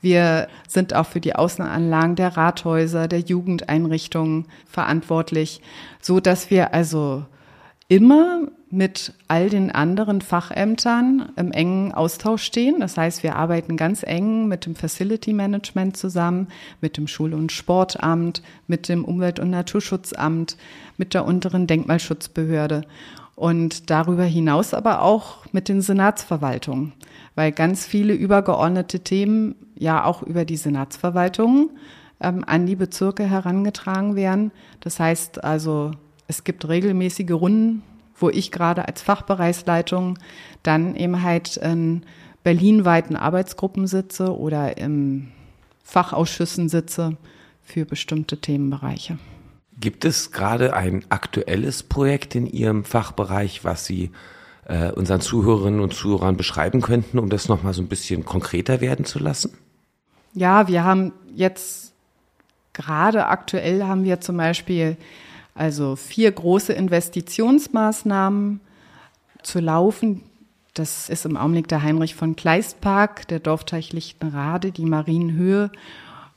[0.01, 5.61] Wir sind auch für die Außenanlagen der Rathäuser, der Jugendeinrichtungen verantwortlich,
[6.01, 7.25] so dass wir also
[7.87, 12.81] immer mit all den anderen Fachämtern im engen Austausch stehen.
[12.81, 16.47] Das heißt, wir arbeiten ganz eng mit dem Facility Management zusammen,
[16.81, 20.57] mit dem Schul- und Sportamt, mit dem Umwelt- und Naturschutzamt,
[20.97, 22.81] mit der unteren Denkmalschutzbehörde
[23.37, 26.93] und darüber hinaus aber auch mit den Senatsverwaltungen,
[27.35, 31.69] weil ganz viele übergeordnete Themen ja auch über die Senatsverwaltungen
[32.19, 34.51] ähm, an die Bezirke herangetragen werden.
[34.79, 35.91] Das heißt also,
[36.27, 37.83] es gibt regelmäßige Runden,
[38.19, 40.17] wo ich gerade als Fachbereichsleitung
[40.63, 42.03] dann eben halt in
[42.43, 45.31] berlinweiten Arbeitsgruppen sitze oder im
[45.83, 47.17] Fachausschüssen sitze
[47.63, 49.19] für bestimmte Themenbereiche.
[49.79, 54.11] Gibt es gerade ein aktuelles Projekt in Ihrem Fachbereich, was Sie
[54.65, 59.05] äh, unseren Zuhörerinnen und Zuhörern beschreiben könnten, um das nochmal so ein bisschen konkreter werden
[59.05, 59.55] zu lassen?
[60.33, 61.93] Ja, wir haben jetzt
[62.73, 64.97] gerade aktuell haben wir zum Beispiel
[65.57, 68.61] also vier große Investitionsmaßnahmen
[69.41, 70.23] zu laufen.
[70.73, 75.71] Das ist im Augenblick der Heinrich von Kleist Park, der Dorfteich Lichtenrade, die Marienhöhe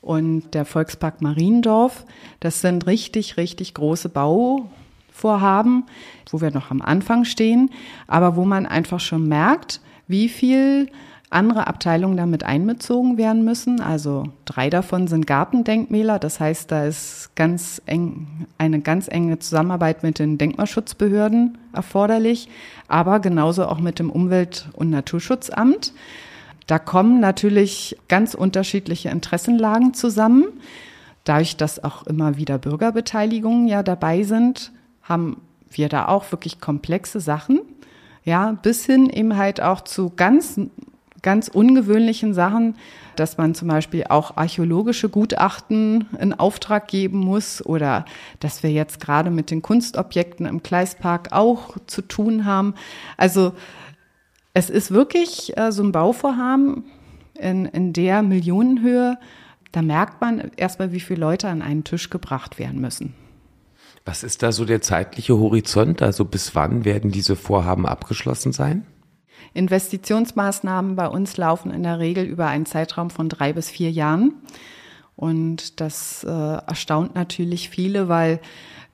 [0.00, 2.06] und der Volkspark Mariendorf.
[2.40, 5.84] Das sind richtig, richtig große Bauvorhaben,
[6.30, 7.70] wo wir noch am Anfang stehen,
[8.06, 10.90] aber wo man einfach schon merkt, wie viel
[11.30, 13.80] andere Abteilungen damit einbezogen werden müssen.
[13.80, 16.18] Also drei davon sind Gartendenkmäler.
[16.18, 22.48] Das heißt, da ist ganz eng, eine ganz enge Zusammenarbeit mit den Denkmalschutzbehörden erforderlich,
[22.88, 25.92] aber genauso auch mit dem Umwelt- und Naturschutzamt.
[26.66, 30.46] Da kommen natürlich ganz unterschiedliche Interessenlagen zusammen.
[31.22, 35.40] Dadurch, dass auch immer wieder Bürgerbeteiligungen ja dabei sind, haben
[35.70, 37.60] wir da auch wirklich komplexe Sachen.
[38.24, 40.60] Ja, bis hin eben halt auch zu ganz
[41.22, 42.76] ganz ungewöhnlichen Sachen,
[43.16, 48.04] dass man zum Beispiel auch archäologische Gutachten in Auftrag geben muss oder
[48.38, 52.74] dass wir jetzt gerade mit den Kunstobjekten im Kleistpark auch zu tun haben.
[53.16, 53.52] Also
[54.54, 56.84] es ist wirklich äh, so ein Bauvorhaben
[57.34, 59.18] in, in der Millionenhöhe.
[59.72, 63.14] Da merkt man erstmal, wie viele Leute an einen Tisch gebracht werden müssen.
[64.04, 66.02] Was ist da so der zeitliche Horizont?
[66.02, 68.86] Also bis wann werden diese Vorhaben abgeschlossen sein?
[69.54, 74.34] Investitionsmaßnahmen bei uns laufen in der Regel über einen Zeitraum von drei bis vier Jahren.
[75.16, 78.40] Und das äh, erstaunt natürlich viele, weil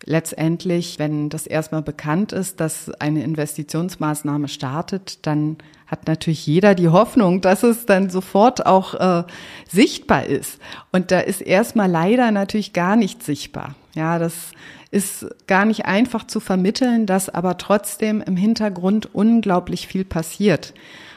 [0.04, 5.56] letztendlich, wenn das erstmal bekannt ist, dass eine Investitionsmaßnahme startet, dann
[5.86, 9.24] hat natürlich jeder die Hoffnung, dass es dann sofort auch äh,
[9.68, 10.58] sichtbar ist.
[10.90, 13.74] Und da ist erstmal leider natürlich gar nicht sichtbar.
[13.94, 14.52] Ja, das
[14.90, 20.74] ist gar nicht einfach zu vermitteln, dass aber trotzdem im Hintergrund unglaublich viel passiert,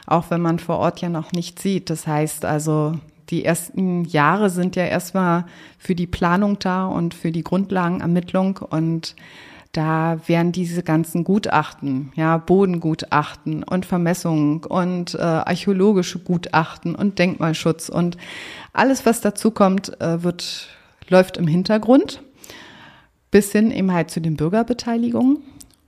[0.08, 1.90] auch wenn man vor Ort ja noch nicht sieht.
[1.90, 2.96] Das heißt also,
[3.30, 5.46] die ersten Jahre sind ja erstmal
[5.78, 9.16] für die Planung da und für die Grundlagenermittlung und
[9.72, 17.88] da werden diese ganzen Gutachten, ja, Bodengutachten und Vermessungen und äh, archäologische Gutachten und Denkmalschutz
[17.88, 18.18] und
[18.74, 20.70] alles, was dazu kommt, äh, wird,
[21.08, 22.24] läuft im Hintergrund
[23.32, 25.38] bis hin eben halt zu den Bürgerbeteiligungen.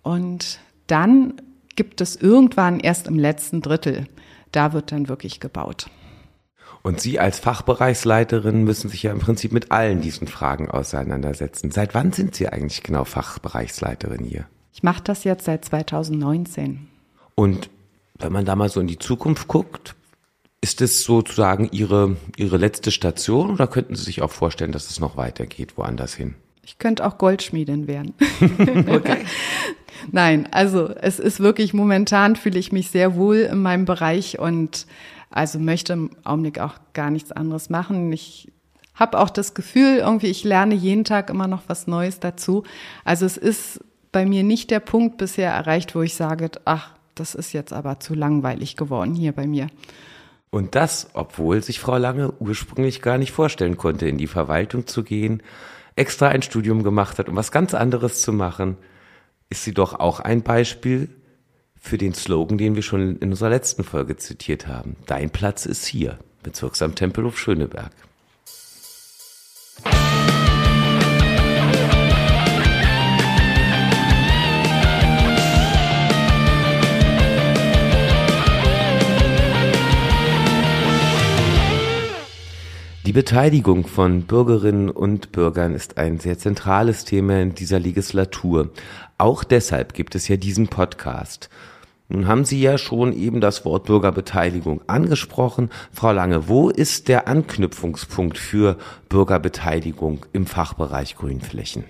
[0.04, 1.34] Und dann
[1.76, 4.08] gibt es irgendwann erst im letzten Drittel,
[4.52, 5.90] da wird dann wirklich gebaut.
[6.84, 11.70] Und Sie als Fachbereichsleiterin müssen sich ja im Prinzip mit allen diesen Fragen auseinandersetzen.
[11.72, 14.46] Seit wann sind Sie eigentlich genau Fachbereichsleiterin hier?
[14.74, 16.88] Ich mache das jetzt seit 2019.
[17.36, 17.70] Und
[18.18, 19.96] wenn man da mal so in die Zukunft guckt,
[20.62, 25.00] ist es sozusagen Ihre, Ihre letzte Station oder könnten Sie sich auch vorstellen, dass es
[25.00, 26.36] noch weitergeht, woanders hin?
[26.64, 28.14] Ich könnte auch Goldschmiedin werden.
[28.88, 29.26] okay.
[30.12, 34.86] Nein, also es ist wirklich momentan fühle ich mich sehr wohl in meinem Bereich und
[35.30, 38.12] also möchte im Augenblick auch gar nichts anderes machen.
[38.12, 38.52] Ich
[38.94, 42.64] habe auch das Gefühl, irgendwie ich lerne jeden Tag immer noch was Neues dazu.
[43.06, 43.80] Also es ist
[44.12, 48.00] bei mir nicht der Punkt bisher erreicht, wo ich sage, ach, das ist jetzt aber
[48.00, 49.68] zu langweilig geworden hier bei mir.
[50.50, 55.04] Und das, obwohl sich Frau Lange ursprünglich gar nicht vorstellen konnte, in die Verwaltung zu
[55.04, 55.42] gehen,
[55.96, 58.78] extra ein Studium gemacht hat, um was ganz anderes zu machen,
[59.50, 61.10] ist sie doch auch ein Beispiel
[61.80, 64.96] für den Slogan, den wir schon in unserer letzten Folge zitiert haben.
[65.08, 67.92] Dein Platz ist hier, Bezirksamt Tempelhof Schöneberg.
[83.12, 88.70] Die Beteiligung von Bürgerinnen und Bürgern ist ein sehr zentrales Thema in dieser Legislatur.
[89.18, 91.50] Auch deshalb gibt es ja diesen Podcast.
[92.08, 95.72] Nun haben Sie ja schon eben das Wort Bürgerbeteiligung angesprochen.
[95.92, 98.78] Frau Lange, wo ist der Anknüpfungspunkt für
[99.10, 101.84] Bürgerbeteiligung im Fachbereich Grünflächen?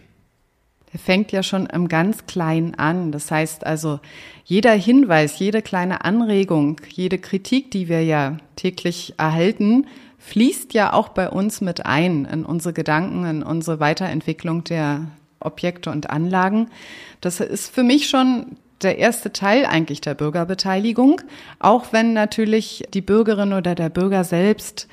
[0.91, 3.11] Der fängt ja schon im ganz Kleinen an.
[3.11, 3.99] Das heißt also,
[4.43, 9.85] jeder Hinweis, jede kleine Anregung, jede Kritik, die wir ja täglich erhalten,
[10.21, 15.07] fließt ja auch bei uns mit ein in unsere Gedanken, in unsere Weiterentwicklung der
[15.39, 16.69] Objekte und Anlagen.
[17.21, 21.21] Das ist für mich schon der erste Teil eigentlich der Bürgerbeteiligung,
[21.59, 24.87] auch wenn natürlich die Bürgerin oder der Bürger selbst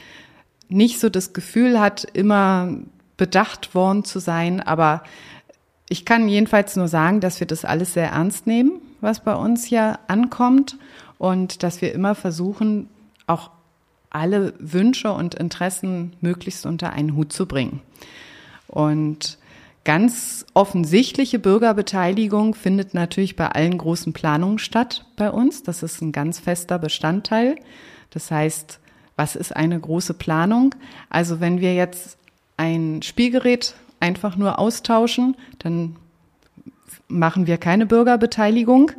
[0.68, 2.74] nicht so das Gefühl hat, immer
[3.16, 4.60] bedacht worden zu sein.
[4.60, 5.02] Aber
[5.88, 9.64] ich kann jedenfalls nur sagen, dass wir das alles sehr ernst nehmen, was bei uns
[9.64, 10.76] hier ankommt
[11.18, 12.88] und dass wir immer versuchen,
[13.26, 13.50] auch
[14.10, 17.80] alle Wünsche und Interessen möglichst unter einen Hut zu bringen.
[18.66, 19.38] Und
[19.84, 25.62] ganz offensichtliche Bürgerbeteiligung findet natürlich bei allen großen Planungen statt bei uns.
[25.62, 27.56] Das ist ein ganz fester Bestandteil.
[28.10, 28.80] Das heißt,
[29.16, 30.74] was ist eine große Planung?
[31.10, 32.18] Also wenn wir jetzt
[32.56, 35.96] ein Spielgerät einfach nur austauschen, dann
[37.08, 38.92] machen wir keine Bürgerbeteiligung.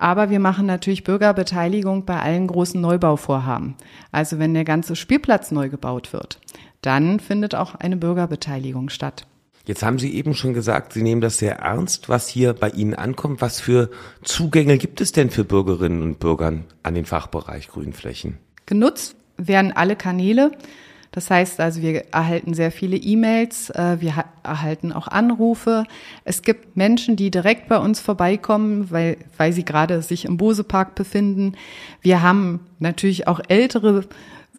[0.00, 3.74] Aber wir machen natürlich Bürgerbeteiligung bei allen großen Neubauvorhaben.
[4.10, 6.40] Also wenn der ganze Spielplatz neu gebaut wird,
[6.80, 9.26] dann findet auch eine Bürgerbeteiligung statt.
[9.66, 12.94] Jetzt haben Sie eben schon gesagt, Sie nehmen das sehr ernst, was hier bei Ihnen
[12.94, 13.42] ankommt.
[13.42, 13.90] Was für
[14.22, 18.38] Zugänge gibt es denn für Bürgerinnen und Bürgern an den Fachbereich Grünflächen?
[18.64, 20.52] Genutzt werden alle Kanäle.
[21.12, 25.84] Das heißt also, wir erhalten sehr viele E-Mails, äh, wir erhalten auch Anrufe.
[26.24, 30.94] Es gibt Menschen, die direkt bei uns vorbeikommen, weil, weil sie gerade sich im Bosepark
[30.94, 31.54] befinden.
[32.00, 34.04] Wir haben natürlich auch ältere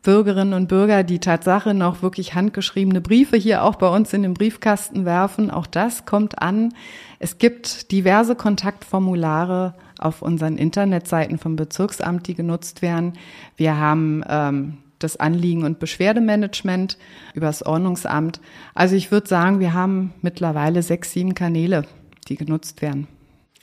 [0.03, 4.33] Bürgerinnen und Bürger, die Tatsache noch wirklich handgeschriebene Briefe hier auch bei uns in den
[4.33, 5.51] Briefkasten werfen.
[5.51, 6.73] Auch das kommt an.
[7.19, 13.13] Es gibt diverse Kontaktformulare auf unseren Internetseiten vom Bezirksamt, die genutzt werden.
[13.55, 16.97] Wir haben ähm, das Anliegen- und Beschwerdemanagement
[17.33, 18.41] übers Ordnungsamt.
[18.73, 21.85] Also ich würde sagen, wir haben mittlerweile sechs, sieben Kanäle,
[22.27, 23.07] die genutzt werden.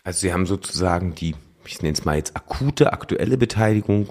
[0.04, 1.34] Also Sie haben sozusagen die,
[1.66, 4.08] ich nenne es mal jetzt akute, aktuelle Beteiligung.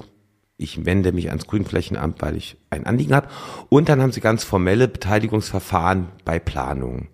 [0.57, 3.29] Ich wende mich ans Grünflächenamt, weil ich ein Anliegen habe.
[3.69, 7.09] Und dann haben Sie ganz formelle Beteiligungsverfahren bei Planungen.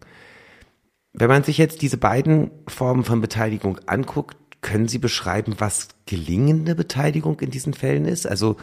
[1.14, 6.74] Wenn man sich jetzt diese beiden Formen von Beteiligung anguckt, können Sie beschreiben, was gelingende
[6.74, 8.26] Beteiligung in diesen Fällen ist?
[8.26, 8.58] Also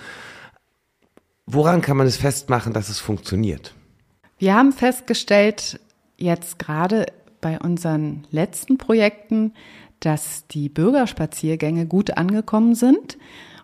[1.53, 3.75] Woran kann man es festmachen, dass es funktioniert?
[4.39, 5.81] Wir haben festgestellt,
[6.17, 7.07] jetzt gerade
[7.41, 9.53] bei unseren letzten Projekten,
[9.99, 13.19] dass die Bürgerspaziergänge gut angekommen sind.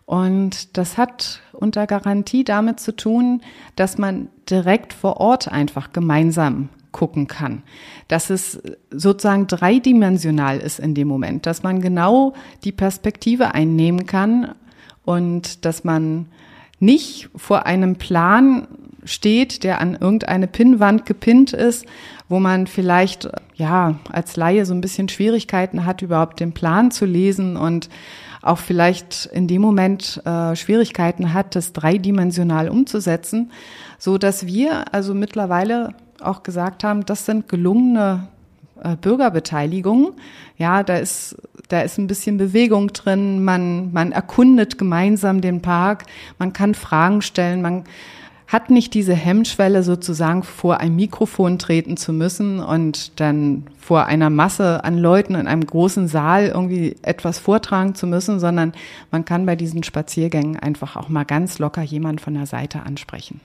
[0.05, 3.41] Und das hat unter Garantie damit zu tun,
[3.77, 7.63] dass man direkt vor Ort einfach gemeinsam gucken kann.
[8.09, 8.61] Dass es
[8.91, 12.33] sozusagen dreidimensional ist in dem Moment, dass man genau
[12.65, 14.57] die Perspektive einnehmen kann
[15.05, 16.27] und dass man
[16.79, 18.67] nicht vor einem Plan
[19.05, 21.87] steht, der an irgendeine Pinnwand gepinnt ist,
[22.29, 27.05] wo man vielleicht ja als Laie so ein bisschen Schwierigkeiten hat, überhaupt den Plan zu
[27.05, 27.89] lesen und
[28.43, 33.51] auch vielleicht in dem Moment äh, Schwierigkeiten hat, das dreidimensional umzusetzen,
[33.99, 38.29] so dass wir also mittlerweile auch gesagt haben, das sind gelungene
[39.01, 40.15] Bürgerbeteiligung.
[40.57, 41.37] Ja, da ist,
[41.69, 43.45] da ist ein bisschen Bewegung drin.
[43.45, 46.05] Man, man erkundet gemeinsam den Park.
[46.39, 47.63] Man kann Fragen stellen.
[47.63, 47.85] Man
[48.47, 54.31] hat nicht diese Hemmschwelle sozusagen vor ein Mikrofon treten zu müssen und dann vor einer
[54.31, 58.73] Masse an Leuten in einem großen Saal irgendwie etwas vortragen zu müssen, sondern
[59.11, 63.41] man kann bei diesen Spaziergängen einfach auch mal ganz locker jemand von der Seite ansprechen.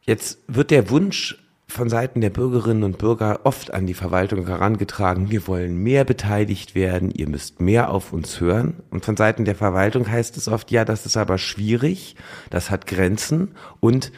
[0.00, 1.36] Jetzt wird der Wunsch
[1.68, 6.74] von Seiten der Bürgerinnen und Bürger oft an die Verwaltung herangetragen, wir wollen mehr beteiligt
[6.74, 8.82] werden, ihr müsst mehr auf uns hören.
[8.90, 12.16] Und von Seiten der Verwaltung heißt es oft, ja, das ist aber schwierig,
[12.50, 14.12] das hat Grenzen und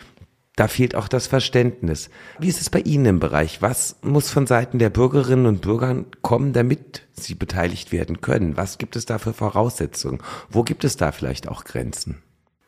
[0.56, 2.10] da fehlt auch das Verständnis.
[2.40, 3.62] Wie ist es bei Ihnen im Bereich?
[3.62, 8.56] Was muss von Seiten der Bürgerinnen und Bürger kommen, damit sie beteiligt werden können?
[8.56, 10.18] Was gibt es da für Voraussetzungen?
[10.50, 12.22] Wo gibt es da vielleicht auch Grenzen?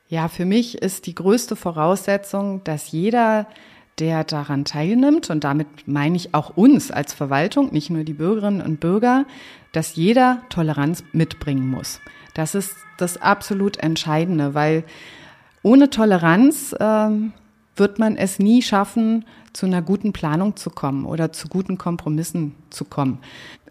[0.09, 3.49] Ja, für mich ist die größte Voraussetzung, dass jeder
[3.99, 8.63] der daran teilnimmt, und damit meine ich auch uns als Verwaltung, nicht nur die Bürgerinnen
[8.63, 9.27] und Bürger,
[9.73, 12.01] dass jeder Toleranz mitbringen muss.
[12.35, 14.85] Das ist das absolut Entscheidende, weil
[15.63, 17.09] ohne Toleranz äh,
[17.77, 22.55] wird man es nie schaffen, zu einer guten Planung zu kommen oder zu guten Kompromissen
[22.71, 23.19] zu kommen.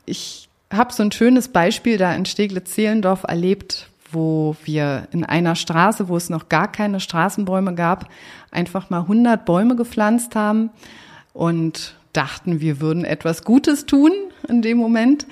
[0.06, 6.08] Ich habe so ein schönes Beispiel da in Steglitz-Zehlendorf erlebt, wo wir in einer Straße,
[6.08, 8.10] wo es noch gar keine Straßenbäume gab,
[8.52, 10.70] einfach mal 100 Bäume gepflanzt haben
[11.34, 14.12] und dachten, wir würden etwas Gutes tun
[14.48, 15.28] in dem Moment.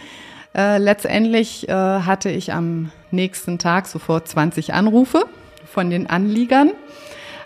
[0.55, 5.25] Äh, letztendlich äh, hatte ich am nächsten Tag sofort 20 Anrufe
[5.65, 6.71] von den Anliegern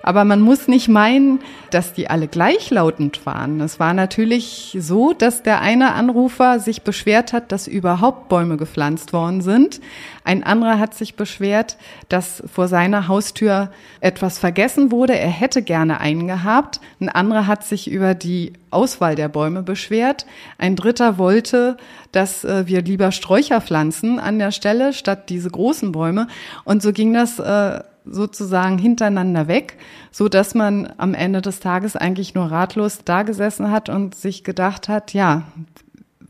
[0.04, 1.40] aber man muss nicht meinen,
[1.70, 3.62] dass die alle gleichlautend waren.
[3.62, 9.14] Es war natürlich so, dass der eine Anrufer sich beschwert hat, dass überhaupt Bäume gepflanzt
[9.14, 9.82] worden sind.
[10.24, 11.78] Ein anderer hat sich beschwert,
[12.10, 15.18] dass vor seiner Haustür etwas vergessen wurde.
[15.18, 16.80] Er hätte gerne einen gehabt.
[17.00, 20.26] Ein anderer hat sich über die Auswahl der Bäume beschwert.
[20.58, 21.78] Ein dritter wollte,
[22.12, 26.28] dass äh, wir lieber Sträucher pflanzen an der Stelle statt diese großen Bäume.
[26.64, 29.78] Und so ging das äh, sozusagen hintereinander weg,
[30.12, 34.44] so dass man am Ende des Tages eigentlich nur ratlos da gesessen hat und sich
[34.44, 35.44] gedacht hat, ja,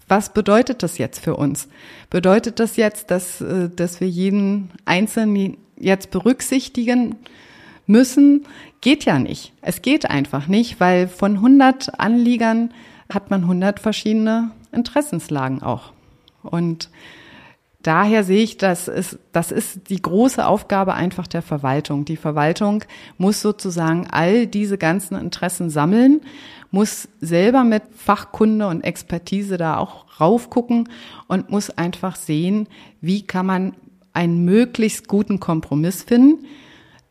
[0.08, 1.70] was bedeutet das jetzt für uns?
[2.10, 7.16] Bedeutet das jetzt, dass, äh, dass wir jeden Einzelnen jetzt berücksichtigen
[7.88, 8.46] müssen?
[8.82, 9.54] Geht ja nicht.
[9.62, 12.74] Es geht einfach nicht, weil von 100 Anliegern
[13.12, 15.94] hat man 100 verschiedene Interessenslagen auch.
[16.44, 16.90] Und
[17.84, 22.06] daher sehe ich, das ist, das ist die große Aufgabe einfach der Verwaltung.
[22.06, 22.84] Die Verwaltung
[23.18, 26.22] muss sozusagen all diese ganzen Interessen sammeln,
[26.72, 30.90] muss selber mit Fachkunde und Expertise da auch raufgucken
[31.28, 32.68] und muss einfach sehen,
[33.02, 33.76] wie kann man
[34.14, 36.46] einen möglichst guten Kompromiss finden,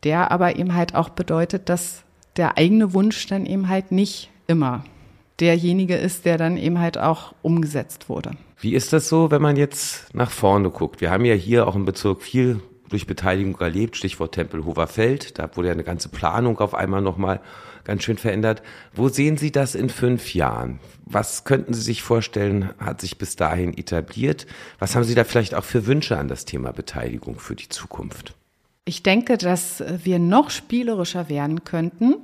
[0.04, 2.04] der aber eben halt auch bedeutet, dass
[2.36, 4.84] der eigene Wunsch dann eben halt nicht immer
[5.40, 8.32] derjenige ist, der dann eben halt auch umgesetzt wurde.
[8.60, 11.00] Wie ist das so, wenn man jetzt nach vorne guckt?
[11.00, 12.60] Wir haben ja hier auch im Bezirk viel
[12.90, 15.38] durch Beteiligung erlebt, Stichwort Tempelhofer Feld.
[15.38, 17.40] Da wurde ja eine ganze Planung auf einmal nochmal
[17.84, 18.62] ganz schön verändert.
[18.92, 20.80] Wo sehen Sie das in fünf Jahren?
[21.06, 24.46] Was könnten Sie sich vorstellen, hat sich bis dahin etabliert?
[24.78, 28.34] Was haben Sie da vielleicht auch für Wünsche an das Thema Beteiligung für die Zukunft?
[28.84, 32.16] Ich denke, dass wir noch spielerischer werden könnten.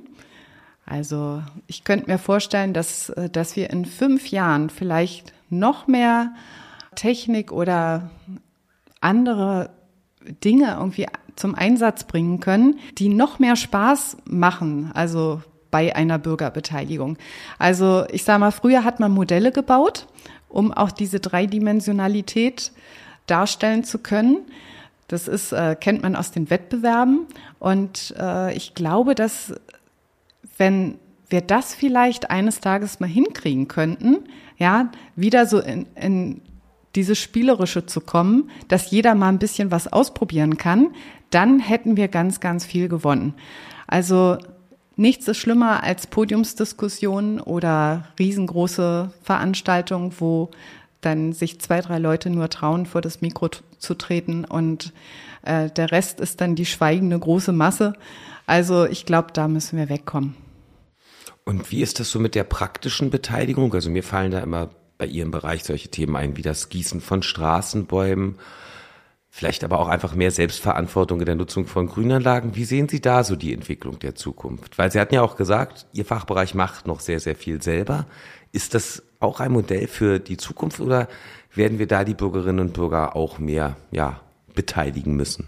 [0.87, 6.33] Also ich könnte mir vorstellen, dass, dass wir in fünf Jahren vielleicht noch mehr
[6.95, 8.09] Technik oder
[9.01, 9.69] andere
[10.43, 17.17] Dinge irgendwie zum Einsatz bringen können, die noch mehr Spaß machen, also bei einer Bürgerbeteiligung.
[17.59, 20.07] Also ich sage mal, früher hat man Modelle gebaut,
[20.47, 22.71] um auch diese Dreidimensionalität
[23.27, 24.37] darstellen zu können.
[25.09, 27.27] Das ist, äh, kennt man aus den Wettbewerben.
[27.59, 29.53] Und äh, ich glaube, dass
[30.57, 30.97] wenn
[31.29, 34.17] wir das vielleicht eines Tages mal hinkriegen könnten,
[34.57, 36.41] ja, wieder so in, in
[36.95, 40.95] dieses Spielerische zu kommen, dass jeder mal ein bisschen was ausprobieren kann,
[41.29, 43.33] dann hätten wir ganz, ganz viel gewonnen.
[43.85, 44.37] Also
[44.95, 50.49] nichts ist schlimmer als Podiumsdiskussionen oder riesengroße Veranstaltungen, wo
[51.01, 54.93] dann sich zwei, drei Leute nur trauen, vor das Mikro zu treten und
[55.43, 57.93] äh, der Rest ist dann die schweigende große Masse.
[58.47, 60.35] Also ich glaube, da müssen wir wegkommen.
[61.47, 63.73] Und wie ist das so mit der praktischen Beteiligung?
[63.73, 67.23] Also mir fallen da immer bei Ihrem Bereich solche Themen ein wie das Gießen von
[67.23, 68.35] Straßenbäumen,
[69.29, 72.57] vielleicht aber auch einfach mehr Selbstverantwortung in der Nutzung von Grünanlagen.
[72.57, 74.77] Wie sehen Sie da so die Entwicklung der Zukunft?
[74.77, 78.07] Weil Sie hatten ja auch gesagt, Ihr Fachbereich macht noch sehr, sehr viel selber.
[78.51, 81.07] Ist das auch ein Modell für die Zukunft oder
[81.55, 84.19] werden wir da die Bürgerinnen und Bürger auch mehr, ja,
[84.53, 85.47] beteiligen müssen?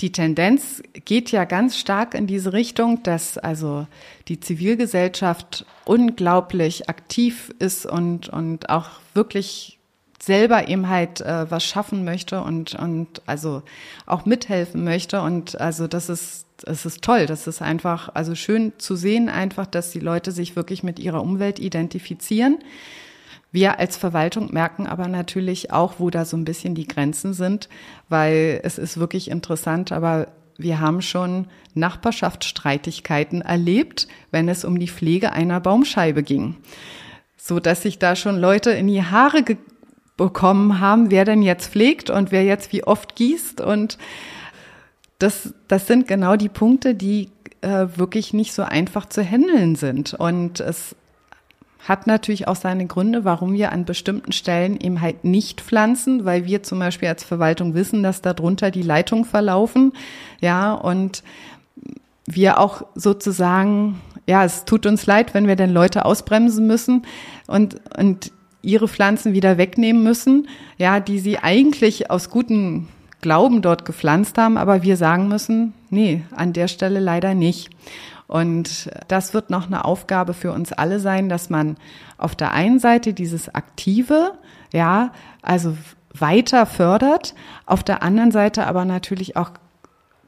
[0.00, 3.86] Die Tendenz geht ja ganz stark in diese Richtung, dass also
[4.28, 9.78] die Zivilgesellschaft unglaublich aktiv ist und, und auch wirklich
[10.22, 13.62] selber eben halt äh, was schaffen möchte und, und also
[14.06, 15.20] auch mithelfen möchte.
[15.20, 17.26] Und also das ist, das ist toll.
[17.26, 21.22] Das ist einfach, also schön zu sehen einfach, dass die Leute sich wirklich mit ihrer
[21.22, 22.58] Umwelt identifizieren.
[23.52, 27.68] Wir als Verwaltung merken aber natürlich auch, wo da so ein bisschen die Grenzen sind,
[28.08, 34.88] weil es ist wirklich interessant, aber wir haben schon Nachbarschaftsstreitigkeiten erlebt, wenn es um die
[34.88, 36.56] Pflege einer Baumscheibe ging.
[37.36, 39.44] So dass sich da schon Leute in die Haare
[40.16, 43.60] bekommen haben, wer denn jetzt pflegt und wer jetzt wie oft gießt.
[43.60, 43.98] Und
[45.18, 47.30] das, das sind genau die Punkte, die
[47.60, 50.14] äh, wirklich nicht so einfach zu handeln sind.
[50.14, 50.94] Und es
[51.82, 56.46] hat natürlich auch seine Gründe, warum wir an bestimmten Stellen eben halt nicht pflanzen, weil
[56.46, 59.92] wir zum Beispiel als Verwaltung wissen, dass darunter die Leitungen verlaufen.
[60.40, 61.24] Ja, und
[62.24, 67.02] wir auch sozusagen, ja, es tut uns leid, wenn wir denn Leute ausbremsen müssen
[67.48, 68.30] und, und
[68.62, 70.46] ihre Pflanzen wieder wegnehmen müssen,
[70.78, 72.86] ja, die sie eigentlich aus gutem
[73.22, 77.70] Glauben dort gepflanzt haben, aber wir sagen müssen, nee, an der Stelle leider nicht.
[78.32, 81.76] Und das wird noch eine Aufgabe für uns alle sein, dass man
[82.16, 84.32] auf der einen Seite dieses Aktive,
[84.72, 85.12] ja,
[85.42, 85.76] also
[86.14, 87.34] weiter fördert,
[87.66, 89.50] auf der anderen Seite aber natürlich auch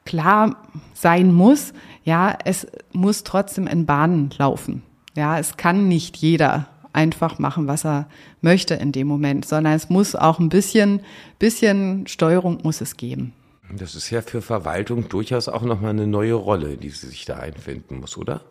[0.04, 0.56] klar
[0.92, 4.82] sein muss, ja, es muss trotzdem in Bahnen laufen.
[5.16, 8.06] Ja, es kann nicht jeder einfach machen, was er
[8.42, 11.00] möchte in dem Moment, sondern es muss auch ein bisschen,
[11.38, 13.32] bisschen Steuerung muss es geben.
[13.72, 17.36] Das ist ja für Verwaltung durchaus auch nochmal eine neue Rolle, die sie sich da
[17.36, 18.42] einfinden muss, oder?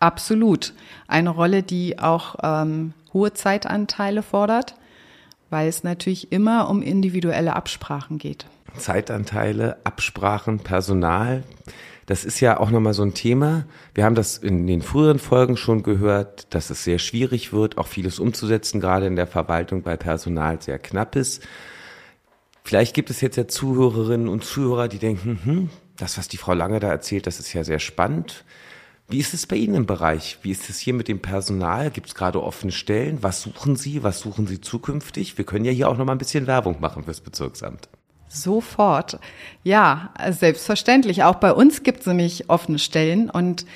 [0.00, 0.74] Absolut.
[1.08, 4.76] Eine Rolle, die auch ähm, hohe Zeitanteile fordert,
[5.50, 8.46] weil es natürlich immer um individuelle Absprachen geht.
[8.76, 11.44] Zeitanteile, Absprachen, Personal.
[12.06, 13.64] Das ist ja auch nochmal so ein Thema.
[13.94, 17.86] Wir haben das in den früheren Folgen schon gehört, dass es sehr schwierig wird, auch
[17.86, 21.46] vieles umzusetzen, gerade in der Verwaltung, weil Personal sehr knapp ist.
[22.64, 26.54] Vielleicht gibt es jetzt ja Zuhörerinnen und Zuhörer, die denken, hm, das, was die Frau
[26.54, 28.44] Lange da erzählt, das ist ja sehr spannend.
[29.08, 30.38] Wie ist es bei Ihnen im Bereich?
[30.42, 31.90] Wie ist es hier mit dem Personal?
[31.90, 33.22] Gibt es gerade offene Stellen?
[33.22, 34.02] Was suchen Sie?
[34.02, 35.36] Was suchen Sie zukünftig?
[35.36, 37.88] Wir können ja hier auch noch mal ein bisschen Werbung machen fürs Bezirksamt.
[38.28, 39.18] Sofort.
[39.62, 41.24] Ja, selbstverständlich.
[41.24, 43.66] Auch bei uns gibt es nämlich offene Stellen und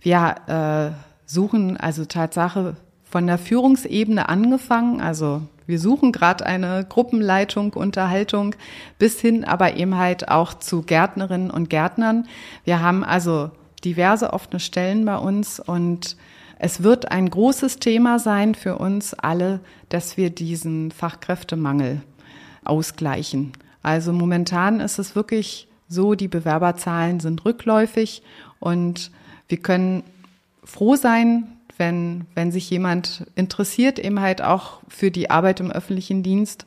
[0.00, 7.72] wir äh, suchen also Tatsache von der Führungsebene angefangen, also wir suchen gerade eine Gruppenleitung,
[7.72, 8.54] Unterhaltung,
[8.98, 12.28] bis hin aber eben halt auch zu Gärtnerinnen und Gärtnern.
[12.64, 13.50] Wir haben also
[13.84, 16.16] diverse offene Stellen bei uns und
[16.58, 22.02] es wird ein großes Thema sein für uns alle, dass wir diesen Fachkräftemangel
[22.64, 23.52] ausgleichen.
[23.82, 28.22] Also momentan ist es wirklich so, die Bewerberzahlen sind rückläufig
[28.58, 29.10] und
[29.48, 30.02] wir können
[30.62, 36.22] froh sein, wenn, wenn sich jemand interessiert, eben halt auch für die Arbeit im öffentlichen
[36.22, 36.66] Dienst.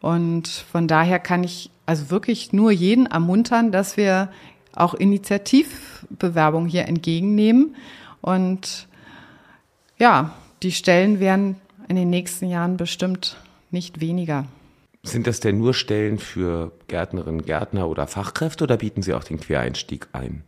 [0.00, 4.30] Und von daher kann ich also wirklich nur jeden ermuntern, dass wir
[4.74, 7.76] auch Initiativbewerbung hier entgegennehmen.
[8.20, 8.88] Und
[9.98, 10.32] ja,
[10.62, 11.56] die Stellen werden
[11.88, 13.36] in den nächsten Jahren bestimmt
[13.70, 14.46] nicht weniger.
[15.02, 19.38] Sind das denn nur Stellen für Gärtnerinnen, Gärtner oder Fachkräfte oder bieten Sie auch den
[19.38, 20.42] Quereinstieg ein?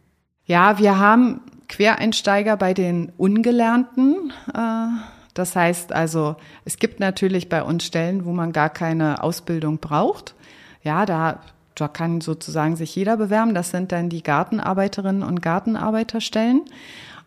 [0.44, 4.32] Ja, wir haben Quereinsteiger bei den Ungelernten.
[4.54, 4.86] Äh,
[5.34, 10.34] das heißt also, es gibt natürlich bei uns Stellen, wo man gar keine Ausbildung braucht.
[10.82, 11.40] Ja, da,
[11.74, 13.54] da kann sozusagen sich jeder bewerben.
[13.54, 16.62] Das sind dann die Gartenarbeiterinnen und Gartenarbeiterstellen.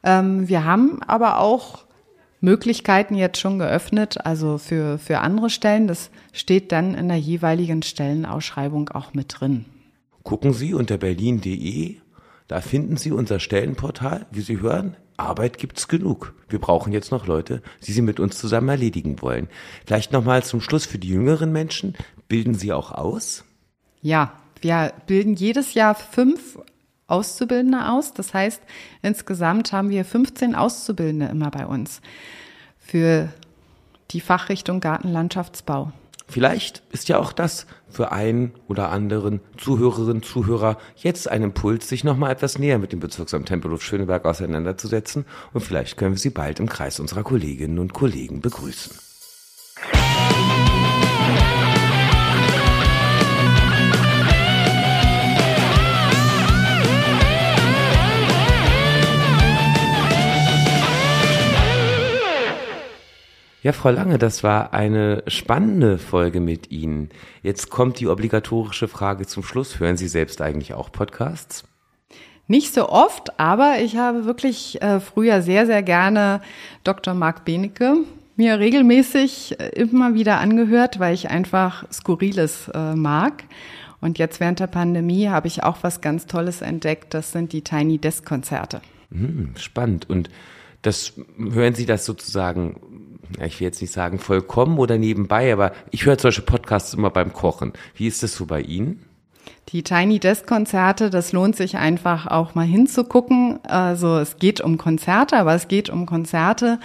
[0.04, 1.86] Ähm, wir haben aber auch
[2.42, 5.88] Möglichkeiten jetzt schon geöffnet, also für, für andere Stellen.
[5.88, 9.66] Das steht dann in der jeweiligen Stellenausschreibung auch mit drin.
[10.24, 11.98] Gucken Sie unter berlin.de,
[12.52, 14.26] da finden Sie unser Stellenportal.
[14.30, 16.34] Wie Sie hören, Arbeit gibt's genug.
[16.50, 19.48] Wir brauchen jetzt noch Leute, die sie mit uns zusammen erledigen wollen.
[19.86, 21.96] Vielleicht nochmal zum Schluss für die jüngeren Menschen.
[22.28, 23.46] Bilden Sie auch aus?
[24.02, 26.60] Ja, wir bilden jedes Jahr fünf
[27.08, 28.14] Auszubildende aus.
[28.14, 28.62] Das heißt,
[29.02, 32.02] insgesamt haben wir 15 Auszubildende immer bei uns
[32.78, 33.30] für
[34.12, 35.94] die Fachrichtung Gartenlandschaftsbau.
[36.32, 42.06] Vielleicht ist ja auch das für einen oder anderen Zuhörerinnen, Zuhörer jetzt ein Impuls, sich
[42.06, 46.62] nochmal etwas näher mit dem Bezirksamt Tempelhof Schöneberg auseinanderzusetzen und vielleicht können wir Sie bald
[46.62, 48.94] im Kreis unserer Kolleginnen und Kollegen begrüßen.
[63.64, 67.10] Ja, Frau Lange, das war eine spannende Folge mit Ihnen.
[67.44, 69.80] Jetzt kommt die obligatorische Frage zum Schluss.
[69.80, 71.64] Hören Sie selbst eigentlich auch Podcasts?
[72.48, 76.42] Nicht so oft, aber ich habe wirklich äh, früher sehr, sehr gerne
[76.84, 77.14] Dr.
[77.14, 77.98] Marc Benecke
[78.36, 83.44] mir regelmäßig äh, immer wieder angehört, weil ich einfach Skurriles äh, mag.
[84.00, 87.14] Und jetzt während der Pandemie habe ich auch was ganz Tolles entdeckt.
[87.14, 88.82] Das sind die Tiny Desk Konzerte.
[89.12, 90.10] Hm, spannend.
[90.10, 90.32] Und
[90.82, 92.91] das hören Sie das sozusagen
[93.46, 97.34] ich will jetzt nicht sagen vollkommen oder nebenbei, aber ich höre solche Podcasts immer beim
[97.34, 97.74] Kochen.
[97.96, 99.06] Wie ist das so bei Ihnen?
[99.70, 103.64] Die Tiny Desk Konzerte, das lohnt sich einfach auch mal hinzugucken.
[103.64, 106.80] Also es geht um Konzerte, aber es geht um Konzerte,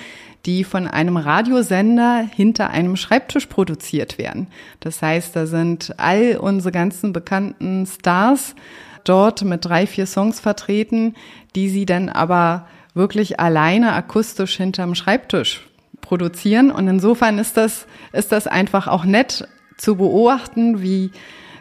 [0.44, 4.46] die von einem Radiosender hinter einem Schreibtisch produziert werden.
[4.80, 8.54] Das heißt, da sind all unsere ganzen bekannten Stars
[9.02, 11.14] dort mit drei, vier Songs vertreten,
[11.56, 15.66] die sie dann aber wirklich alleine akustisch hinterm Schreibtisch
[16.06, 16.70] produzieren.
[16.70, 21.10] Und insofern ist das, ist das einfach auch nett zu beobachten, wie,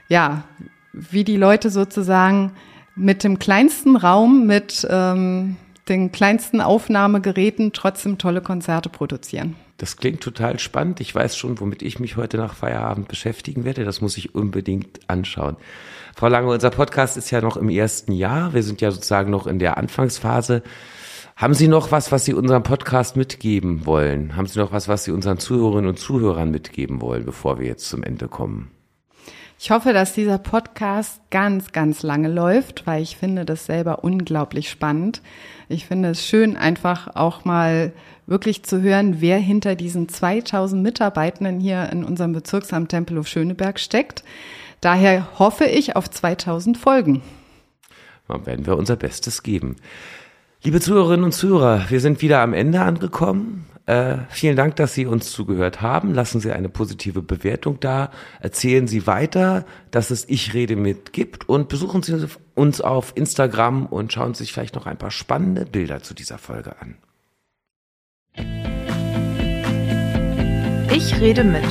[0.08, 0.44] ja,
[0.94, 2.54] wie die Leute sozusagen
[2.96, 5.58] mit dem kleinsten Raum, mit ähm,
[5.90, 9.56] den kleinsten Aufnahmegeräten trotzdem tolle Konzerte produzieren.
[9.78, 11.02] Das klingt total spannend.
[11.02, 13.84] Ich weiß schon, womit ich mich heute nach Feierabend beschäftigen werde.
[13.84, 15.58] Das muss ich unbedingt anschauen.
[16.16, 18.54] Frau Lange, unser Podcast ist ja noch im ersten Jahr.
[18.54, 20.64] Wir sind ja sozusagen noch in der Anfangsphase.
[21.38, 24.38] Haben Sie noch was, was Sie unserem Podcast mitgeben wollen?
[24.38, 27.90] Haben Sie noch was, was Sie unseren Zuhörerinnen und Zuhörern mitgeben wollen, bevor wir jetzt
[27.90, 28.72] zum Ende kommen?
[29.60, 34.70] Ich hoffe, dass dieser Podcast ganz, ganz lange läuft, weil ich finde das selber unglaublich
[34.70, 35.22] spannend.
[35.68, 37.92] Ich finde es schön, einfach auch mal
[38.28, 44.24] wirklich zu hören, wer hinter diesen 2000 Mitarbeitenden hier in unserem Bezirksamt Tempelhof Schöneberg steckt.
[44.80, 47.22] Daher hoffe ich auf 2000 Folgen.
[48.30, 49.76] Dann werden wir unser Bestes geben.
[50.66, 53.68] Liebe Zuhörerinnen und Zuhörer, wir sind wieder am Ende angekommen.
[53.86, 56.12] Äh, vielen Dank, dass Sie uns zugehört haben.
[56.12, 58.10] Lassen Sie eine positive Bewertung da.
[58.40, 62.18] Erzählen Sie weiter, dass es Ich rede mit gibt und besuchen Sie
[62.56, 66.40] uns auf Instagram und schauen Sie sich vielleicht noch ein paar spannende Bilder zu dieser
[66.40, 66.96] Folge an.
[70.92, 71.62] Ich rede mit.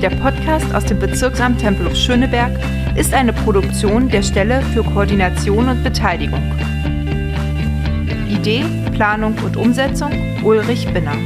[0.00, 2.56] Der Podcast aus dem Bezirksamt Tempelhof Schöneberg
[2.96, 6.77] ist eine Produktion der Stelle für Koordination und Beteiligung.
[8.28, 10.10] Idee, Planung und Umsetzung
[10.44, 11.16] Ulrich Binner.